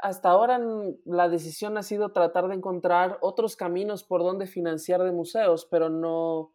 [0.00, 0.60] hasta ahora
[1.04, 5.88] la decisión ha sido tratar de encontrar otros caminos por donde financiar de museos, pero
[5.88, 6.52] no,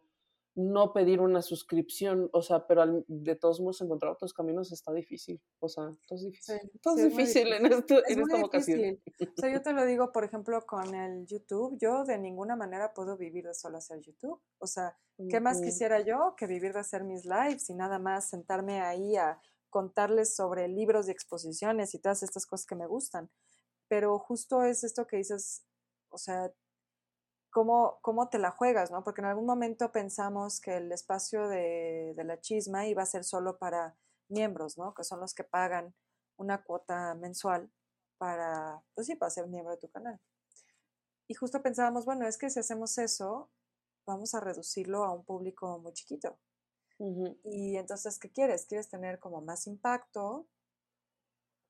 [0.54, 5.40] no pedir una suscripción, o sea, pero de todos modos encontrar otros caminos está difícil,
[5.60, 9.00] o sea, todo es difícil, todo es difícil en, esto, en esta vocación.
[9.20, 12.92] O sea, yo te lo digo, por ejemplo, con el YouTube, yo de ninguna manera
[12.92, 14.96] puedo vivir de solo hacer YouTube, o sea,
[15.30, 19.16] ¿qué más quisiera yo que vivir de hacer mis lives y nada más sentarme ahí
[19.16, 19.40] a
[19.70, 23.30] contarles sobre libros y exposiciones y todas estas cosas que me gustan?
[23.88, 25.64] Pero justo es esto que dices,
[26.10, 26.52] o sea,
[27.52, 29.04] cómo, cómo te la juegas, ¿no?
[29.04, 33.24] Porque en algún momento pensamos que el espacio de, de, la chisma iba a ser
[33.24, 33.94] solo para
[34.28, 34.94] miembros, ¿no?
[34.94, 35.94] Que son los que pagan
[36.36, 37.70] una cuota mensual
[38.18, 40.18] para, pues sí, para ser miembro de tu canal.
[41.28, 43.50] Y justo pensábamos, bueno, es que si hacemos eso,
[44.06, 46.38] vamos a reducirlo a un público muy chiquito.
[47.44, 48.66] Y entonces, ¿qué quieres?
[48.66, 50.46] ¿Quieres tener como más impacto?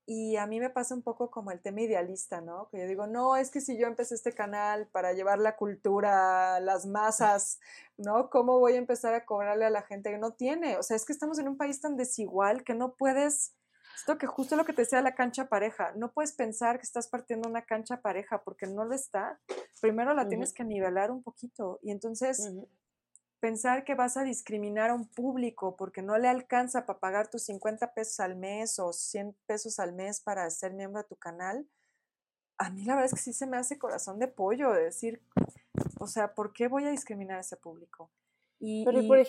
[0.05, 2.67] Y a mí me pasa un poco como el tema idealista, ¿no?
[2.69, 6.59] Que yo digo, no, es que si yo empecé este canal para llevar la cultura
[6.59, 7.59] las masas,
[7.97, 8.29] ¿no?
[8.29, 10.77] ¿Cómo voy a empezar a cobrarle a la gente que no tiene?
[10.77, 13.55] O sea, es que estamos en un país tan desigual que no puedes,
[13.95, 17.07] esto que justo lo que te decía la cancha pareja, no puedes pensar que estás
[17.07, 19.39] partiendo una cancha pareja porque no lo está.
[19.79, 22.51] Primero la tienes que nivelar un poquito y entonces
[23.43, 27.43] pensar que vas a discriminar a un público porque no le alcanza para pagar tus
[27.43, 31.67] 50 pesos al mes o 100 pesos al mes para ser miembro de tu canal,
[32.57, 35.21] a mí la verdad es que sí se me hace corazón de pollo de decir,
[35.99, 38.09] o sea, ¿por qué voy a discriminar a ese público?
[38.61, 38.87] Y,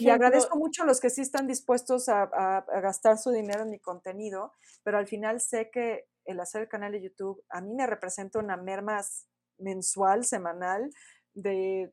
[0.08, 3.80] agradezco mucho a los que sí están dispuestos a, a, gastar su dinero en mi
[3.80, 4.52] contenido,
[4.84, 8.38] pero al final sé que el hacer el canal de YouTube a mí me representa
[8.38, 9.00] una merma
[9.58, 10.92] mensual, semanal,
[11.34, 11.92] de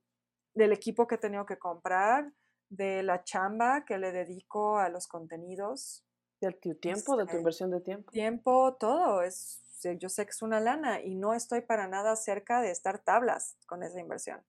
[0.54, 2.32] del equipo que he tenido que comprar,
[2.70, 6.06] de la chamba que le dedico a los contenidos.
[6.40, 8.12] Del tu tiempo, de tu este, inversión de tiempo.
[8.12, 9.22] Tiempo, todo.
[9.22, 9.62] Es,
[10.00, 13.58] yo sé que es una lana y no estoy para nada cerca de estar tablas
[13.68, 14.42] con esa inversión.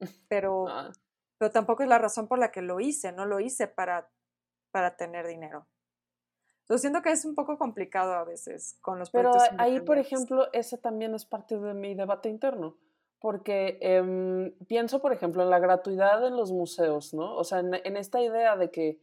[0.28, 0.92] Pero, ah.
[1.38, 4.08] pero tampoco es la razón por la que lo hice, no lo hice para,
[4.70, 5.66] para tener dinero.
[6.68, 10.52] Yo siento que es un poco complicado a veces con los Pero ahí, por ejemplo,
[10.52, 12.76] ese también es parte de mi debate interno
[13.20, 17.34] porque em, pienso, por ejemplo, en la gratuidad en los museos, ¿no?
[17.36, 19.00] O sea, en, esta idea de que,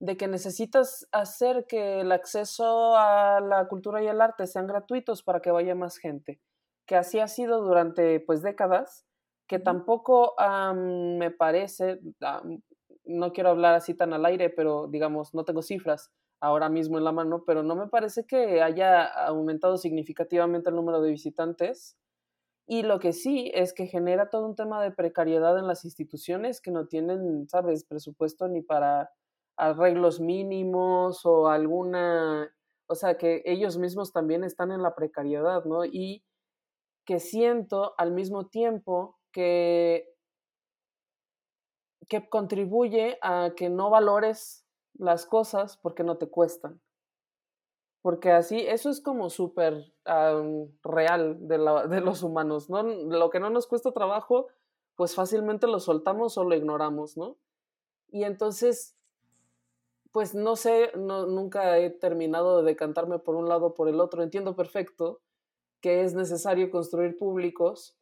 [0.00, 5.22] de que necesitas hacer que el acceso a la cultura y el arte sean gratuitos
[5.22, 6.40] para que vaya más gente,
[6.86, 9.06] que así ha sido durante, pues, décadas,
[9.46, 10.34] que tampoco
[10.74, 12.00] me parece,
[13.04, 17.04] no quiero hablar así tan al aire, pero digamos, no tengo cifras ahora mismo en
[17.04, 21.96] la mano, pero no me parece que haya aumentado significativamente el número de visitantes
[22.66, 26.60] y lo que sí es que genera todo un tema de precariedad en las instituciones
[26.60, 29.10] que no tienen, ¿sabes?, presupuesto ni para
[29.56, 32.52] arreglos mínimos o alguna,
[32.88, 35.84] o sea, que ellos mismos también están en la precariedad, ¿no?
[35.84, 36.24] Y
[37.06, 40.08] que siento al mismo tiempo que,
[42.08, 46.80] que contribuye a que no valores las cosas porque no te cuestan
[48.06, 49.92] porque así, eso es como súper
[50.84, 52.84] real de, de, los humanos, ¿no?
[52.84, 54.46] Lo que no nos cuesta trabajo,
[54.94, 57.36] pues fácilmente lo soltamos o lo ignoramos, ¿no?
[58.12, 58.96] Y entonces,
[60.12, 63.98] pues no sé, no, nunca he terminado de decantarme por un lado o por el
[63.98, 64.22] otro.
[64.22, 65.20] Entiendo perfecto
[65.80, 67.98] que es necesario construir públicos,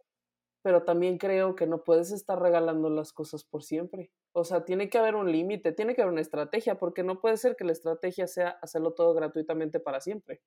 [0.60, 4.10] pero también creo que no puedes estar regalando las cosas por siempre.
[4.36, 7.36] O sea, tiene que haber un límite, tiene que haber una estrategia, porque no puede
[7.36, 10.42] ser que la estrategia sea hacerlo todo gratuitamente para siempre.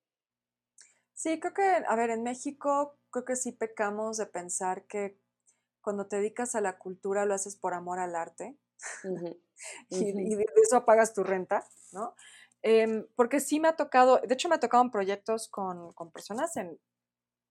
[1.13, 5.17] Sí, creo que, a ver, en México creo que sí pecamos de pensar que
[5.79, 8.57] cuando te dedicas a la cultura lo haces por amor al arte
[9.89, 12.13] y, de eso apagas tu renta, ¿no?
[12.61, 16.11] Em, porque sí me ha tocado, de hecho me ha tocado en proyectos con, con
[16.11, 16.77] personas en,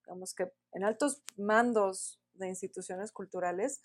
[0.04, 3.80] digamos que en altos mandos de instituciones culturales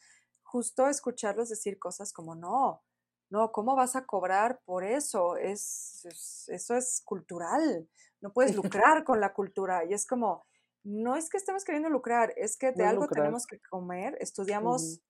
[0.52, 2.84] justo escucharlos decir cosas como, no,
[3.30, 5.38] no, ¿cómo vas a cobrar por eso?
[5.38, 6.06] Es,
[6.50, 7.90] eso es cultural,
[8.22, 9.86] no puedes lucrar con la cultura.
[9.86, 10.46] Y es como,
[10.84, 14.18] no es que estemos queriendo lucrar, es que de algo tenemos que comer.
[14.20, 15.02] Estudiamos,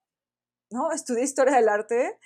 [0.69, 2.19] no, estudié historia del arte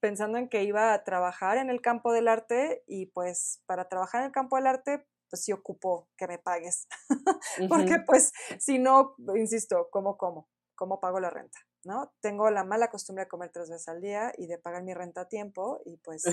[0.00, 4.20] pensando en que iba a trabajar en el campo del arte y pues para trabajar
[4.20, 6.86] en el campo del arte, pues sí ocupo que me pagues.
[7.68, 10.48] Porque pues si no, insisto, ¿cómo como?
[10.76, 11.58] ¿Cómo pago la renta?
[11.84, 12.12] ¿No?
[12.20, 15.22] Tengo la mala costumbre de comer tres veces al día y de pagar mi renta
[15.22, 16.24] a tiempo y pues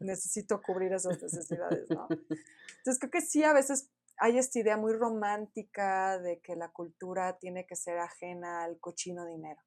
[0.00, 2.08] necesito cubrir esas necesidades, ¿no?
[2.10, 7.38] Entonces creo que sí, a veces hay esta idea muy romántica de que la cultura
[7.38, 9.60] tiene que ser ajena al cochino dinero.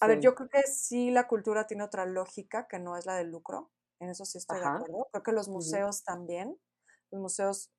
[0.00, 3.16] A ver, yo creo que sí la cultura tiene otra lógica que no es la
[3.16, 5.08] del lucro, en eso sí estoy de acuerdo.
[5.10, 6.56] Creo que los museos también,
[7.10, 7.72] los museos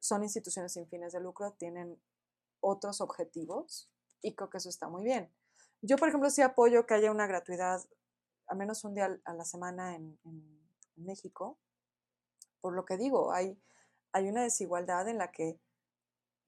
[0.00, 2.00] son instituciones sin fines de lucro, tienen
[2.60, 5.32] otros objetivos y creo que eso está muy bien.
[5.82, 7.82] Yo, por ejemplo, sí apoyo que haya una gratuidad,
[8.46, 10.18] al menos un día a la semana en,
[10.94, 11.58] México.
[12.60, 13.60] Por lo que digo, hay,
[14.12, 15.58] hay una desigualdad en la que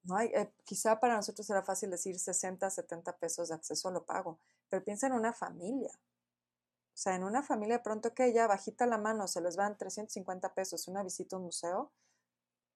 [0.03, 4.05] no hay, eh, quizá para nosotros será fácil decir 60, 70 pesos de acceso lo
[4.05, 5.91] pago, pero piensa en una familia.
[5.91, 9.77] O sea, en una familia de pronto que ya bajita la mano, se les van
[9.77, 11.91] 350 pesos una visita a un museo,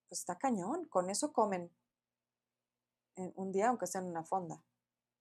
[0.10, 1.72] pues está cañón, con eso comen
[3.16, 4.62] en un día, aunque sea en una fonda.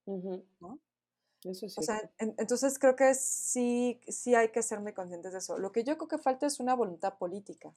[0.07, 0.81] ¿no?
[1.45, 5.59] O sea, entonces creo que sí, sí hay que ser muy conscientes de eso.
[5.59, 7.73] Lo que yo creo que falta es una voluntad política,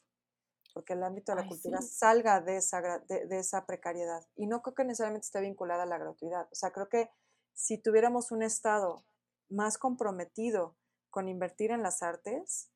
[0.73, 4.25] porque el ámbito de la cultura salga de esa, de, esa precariedad.
[4.35, 6.47] Y no creo que necesariamente esté vinculada a la gratuidad.
[6.51, 7.09] O sea, creo que
[7.53, 9.05] si tuviéramos un Estado
[9.49, 10.75] más comprometido
[11.09, 12.71] con invertir en las artes,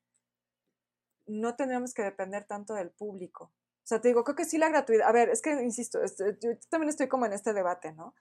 [1.25, 3.45] no tendríamos que depender tanto del público.
[3.85, 5.07] O sea, te digo, creo que sí la gratuidad.
[5.07, 8.13] A ver, es que, insisto, este, yo también estoy como en este debate, ¿no?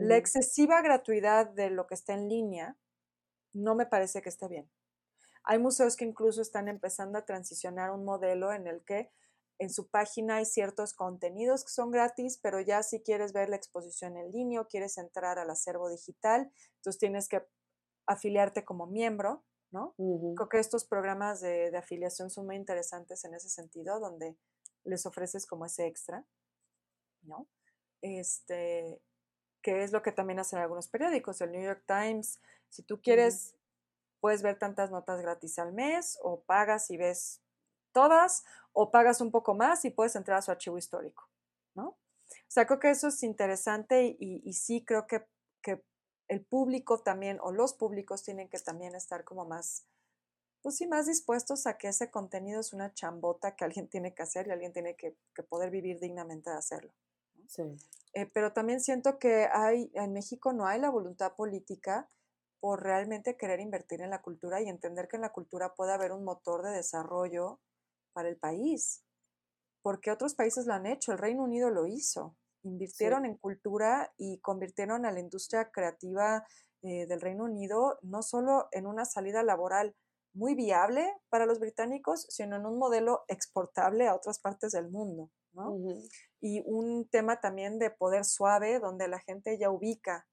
[0.00, 2.76] La excesiva gratuidad de lo que está en línea
[3.52, 4.70] no me parece que esté bien.
[5.44, 9.10] Hay museos que incluso están empezando a transicionar un modelo en el que
[9.58, 13.56] en su página hay ciertos contenidos que son gratis, pero ya si quieres ver la
[13.56, 17.46] exposición en línea o quieres entrar al acervo digital, entonces tienes que
[18.06, 19.94] afiliarte como miembro, ¿no?
[19.98, 24.36] Creo que estos programas de, de, afiliación son muy interesantes en ese sentido, donde
[24.84, 26.24] les ofreces como ese extra,
[27.22, 27.46] ¿no?
[28.00, 29.02] Este,
[29.62, 32.40] que es lo que también hacen algunos periódicos, el New York Times.
[32.68, 33.54] Si tú quieres,
[34.20, 37.40] puedes ver tantas notas gratis al mes, o pagas y ves
[37.92, 41.28] todas, o pagas un poco más y puedes entrar a su archivo histórico,
[41.74, 41.88] ¿no?
[41.88, 45.26] O sea, creo que eso es interesante y, y sí creo que,
[45.62, 45.82] que,
[46.28, 49.84] el público también, o los públicos tienen que también estar como más,
[50.62, 54.22] pues sí, más dispuestos a que ese contenido es una chambota que alguien tiene que
[54.22, 56.92] hacer y alguien tiene que, que poder vivir dignamente de hacerlo.
[57.50, 57.64] Sí.
[58.14, 62.08] Eh, pero también siento que hay, en México no hay la voluntad política
[62.60, 66.12] por realmente querer invertir en la cultura y entender que en la cultura puede haber
[66.12, 67.60] un motor de desarrollo
[68.12, 69.02] para el país.
[69.82, 72.36] Porque otros países lo han hecho, el Reino Unido lo hizo.
[72.62, 76.46] Invirtieron en cultura y convirtieron a la industria creativa
[76.82, 79.96] eh, del Reino Unido no solo en una salida laboral
[80.34, 85.30] muy viable para los británicos, sino en un modelo exportable a otras partes del mundo.
[85.52, 85.74] ¿no?
[86.40, 90.26] Y un tema también de poder suave, donde la gente ya ubica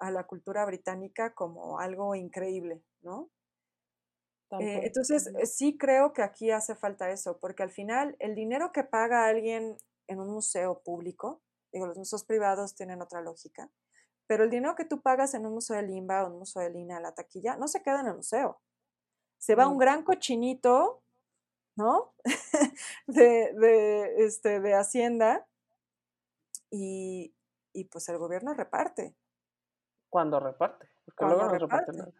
[0.00, 3.30] a la cultura británica como algo increíble, ¿no?
[4.60, 8.84] Eh, entonces, sí creo que aquí hace falta eso, porque al final el dinero que
[8.84, 11.42] paga alguien en un museo público,
[11.72, 13.70] digo, los museos privados tienen otra lógica,
[14.26, 16.70] pero el dinero que tú pagas en un museo de Limba o un museo de
[16.70, 18.60] Lina, la taquilla, no se queda en el museo.
[19.38, 21.03] Se va un gran cochinito
[21.76, 22.14] ¿no?
[23.06, 25.46] de, de, este, de Hacienda
[26.70, 27.34] y,
[27.72, 29.16] y, pues el gobierno reparte.
[30.08, 32.12] Cuando reparte, porque luego no reparte nada.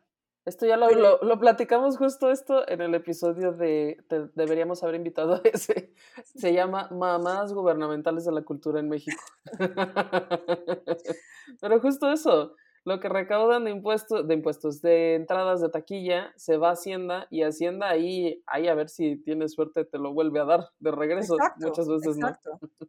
[0.44, 0.90] Esto ya lo,
[1.22, 5.94] lo, platicamos justo esto en el episodio de, deberíamos haber invitado a ese.
[6.34, 9.22] Se llama Mamás Gubernamentales de la Cultura en México.
[11.60, 16.58] Pero justo eso, lo que recaudan de impuestos, de impuestos, de entradas de taquilla, se
[16.58, 20.40] va a Hacienda y Hacienda ahí, ahí a ver si tienes suerte te lo vuelve
[20.40, 21.36] a dar de regreso.
[21.56, 22.58] Muchas veces exacto.
[22.60, 22.88] no.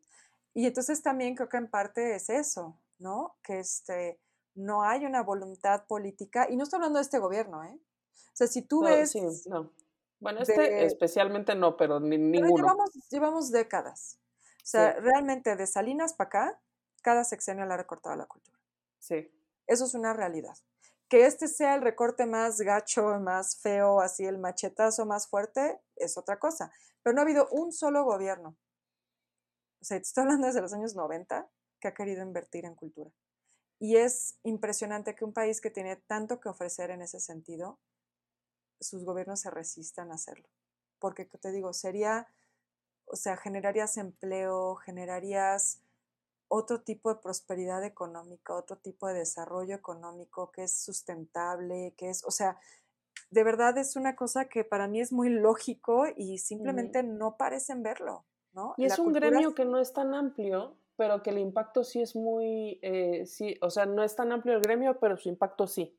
[0.53, 3.35] Y entonces también creo que en parte es eso, ¿no?
[3.43, 4.19] Que este,
[4.53, 7.77] no hay una voluntad política, y no estoy hablando de este gobierno, ¿eh?
[7.77, 9.11] O sea, si tú ves...
[9.11, 9.71] Sí, no.
[10.19, 12.55] Bueno, este especialmente no, pero ni, ninguno.
[12.55, 14.17] llevamos, llevamos décadas.
[14.57, 16.61] O sea, realmente de Salinas para acá,
[17.01, 18.57] cada sexenio le ha recortado la cultura.
[18.97, 19.29] Sí.
[19.67, 20.55] Eso es una realidad.
[21.07, 26.17] Que este sea el recorte más gacho, más feo, así el machetazo más fuerte, es
[26.17, 26.71] otra cosa.
[27.03, 28.57] Pero no ha habido un solo gobierno.
[29.81, 31.47] O sea, te estoy hablando desde los años 90
[31.79, 33.11] que ha querido invertir en cultura.
[33.79, 37.79] Y es impresionante que un país que tiene tanto que ofrecer en ese sentido,
[38.79, 40.49] sus gobiernos se resistan a hacerlo.
[40.99, 42.27] Porque te digo, sería,
[43.05, 45.81] o sea, generarías empleo, generarías
[46.47, 52.23] otro tipo de prosperidad económica, otro tipo de desarrollo económico que es sustentable, que es,
[52.25, 52.57] o sea,
[53.29, 57.83] de verdad es una cosa que para mí es muy lógico y simplemente no parecen
[57.83, 58.73] verlo, ¿no?
[58.77, 62.15] Y es un gremio que no es tan amplio, pero que el impacto sí es
[62.15, 65.97] muy, eh, sí, o sea, no es tan amplio el gremio, pero su impacto sí.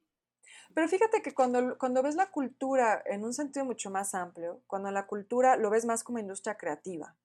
[0.74, 4.90] Pero fíjate que cuando, cuando ves la cultura en un sentido mucho más amplio, cuando
[4.90, 7.16] la cultura lo ves más como industria creativa,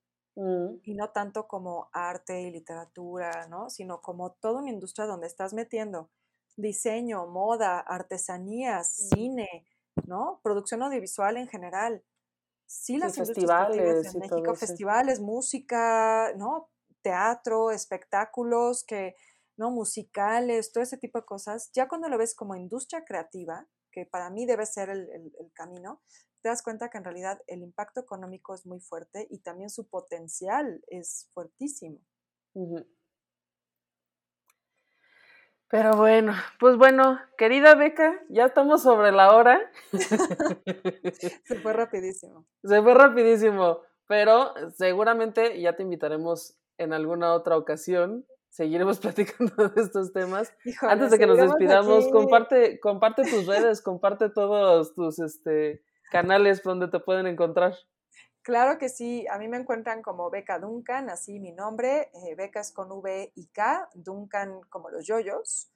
[0.42, 0.80] Mm.
[0.86, 3.70] y no tanto como arte y literatura, ¿no?
[3.70, 6.10] Sino como toda una industria donde estás metiendo
[6.58, 9.16] diseño, moda, artesanías, mm.
[9.16, 9.68] cine,
[10.08, 10.40] ¿no?
[10.42, 12.04] Producción audiovisual en general.
[12.66, 16.72] Sí, las festivales en México, festivales, música, ¿no?
[17.04, 19.16] Teatro, espectáculos, que,
[19.58, 19.70] ¿no?
[19.70, 21.70] Musicales, todo ese tipo de cosas.
[21.72, 26.02] Ya cuando lo ves como industria creativa, que para mí debe ser el, el camino,
[26.42, 29.88] te das cuenta que en realidad el impacto económico es muy fuerte y también su
[29.88, 32.00] potencial es fuertísimo.
[35.70, 39.72] Pero bueno, pues bueno, querida Beca, ya estamos sobre la hora.
[41.46, 42.46] Se fue rapidísimo.
[42.64, 48.26] Se fue rapidísimo, pero seguramente ya te invitaremos en alguna otra ocasión.
[48.50, 50.54] Seguiremos platicando de estos temas.
[50.82, 55.82] Antes de que nos despidamos, comparte, comparte tus redes, comparte todos tus este
[56.12, 57.74] canales donde te pueden encontrar.
[58.44, 62.72] Claro que sí, a mí me encuentran como Beca Duncan, así mi nombre, eh, becas
[62.72, 65.72] con V y K, Duncan como los yoyos.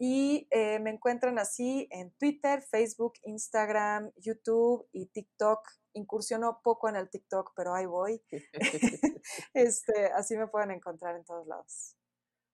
[0.00, 5.60] Y eh, me encuentran así en Twitter, Facebook, Instagram, YouTube y TikTok
[5.98, 8.22] incursiono poco en el TikTok, pero ahí voy.
[9.54, 11.96] este, así me pueden encontrar en todos lados.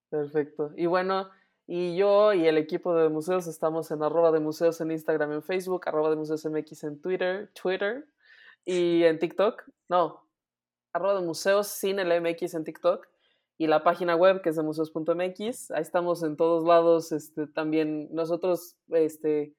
[0.09, 0.71] Perfecto.
[0.75, 1.29] Y bueno,
[1.67, 5.43] y yo y el equipo de museos estamos en arroba de museos en Instagram, en
[5.43, 8.07] Facebook, arroba de museos MX en Twitter, Twitter
[8.65, 9.63] y en TikTok.
[9.89, 10.27] No,
[10.93, 13.07] arroba de museos sin el MX en TikTok
[13.57, 15.71] y la página web que es de museos.mx.
[15.71, 17.11] Ahí estamos en todos lados.
[17.11, 19.55] Este, también nosotros este,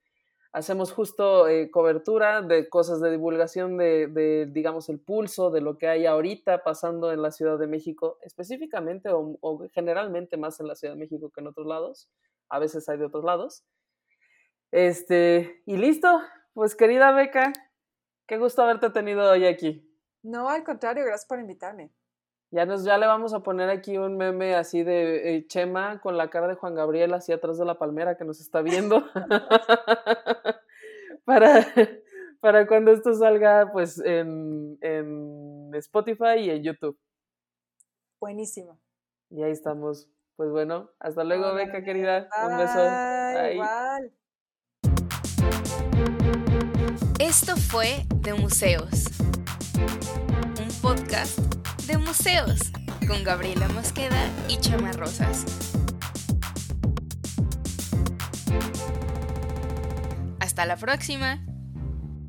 [0.52, 5.88] hacemos justo eh, cobertura de cosas de divulgación de, digamos, el pulso de lo que
[5.88, 10.94] hay ahorita pasando en la Ciudad de México, específicamente o, generalmente más en la Ciudad
[10.94, 12.08] de México que en otros lados.
[12.48, 13.64] A veces hay de otros lados.
[14.70, 16.20] Este, y listo.
[16.54, 17.52] Pues querida Beca,
[18.26, 19.86] qué gusto haberte tenido hoy aquí.
[20.22, 21.92] No, al contrario, gracias por invitarme.
[22.50, 26.16] Ya, nos, ya le vamos a poner aquí un meme así de eh, Chema con
[26.16, 29.02] la cara de Juan Gabriel así atrás de la palmera que nos está viendo.
[31.24, 31.66] para,
[32.40, 36.98] para cuando esto salga pues en, en Spotify y en YouTube.
[38.20, 38.78] Buenísimo.
[39.30, 40.08] Y ahí estamos.
[40.36, 42.28] Pues bueno, hasta luego, Beca querida.
[42.46, 43.52] Un beso.
[43.52, 44.12] Igual.
[47.18, 49.06] Esto fue de museos.
[50.60, 51.38] Un podcast
[51.86, 52.58] de museos
[53.06, 55.44] con Gabriela Mosqueda y Chama Rosas.
[60.40, 61.44] Hasta la próxima.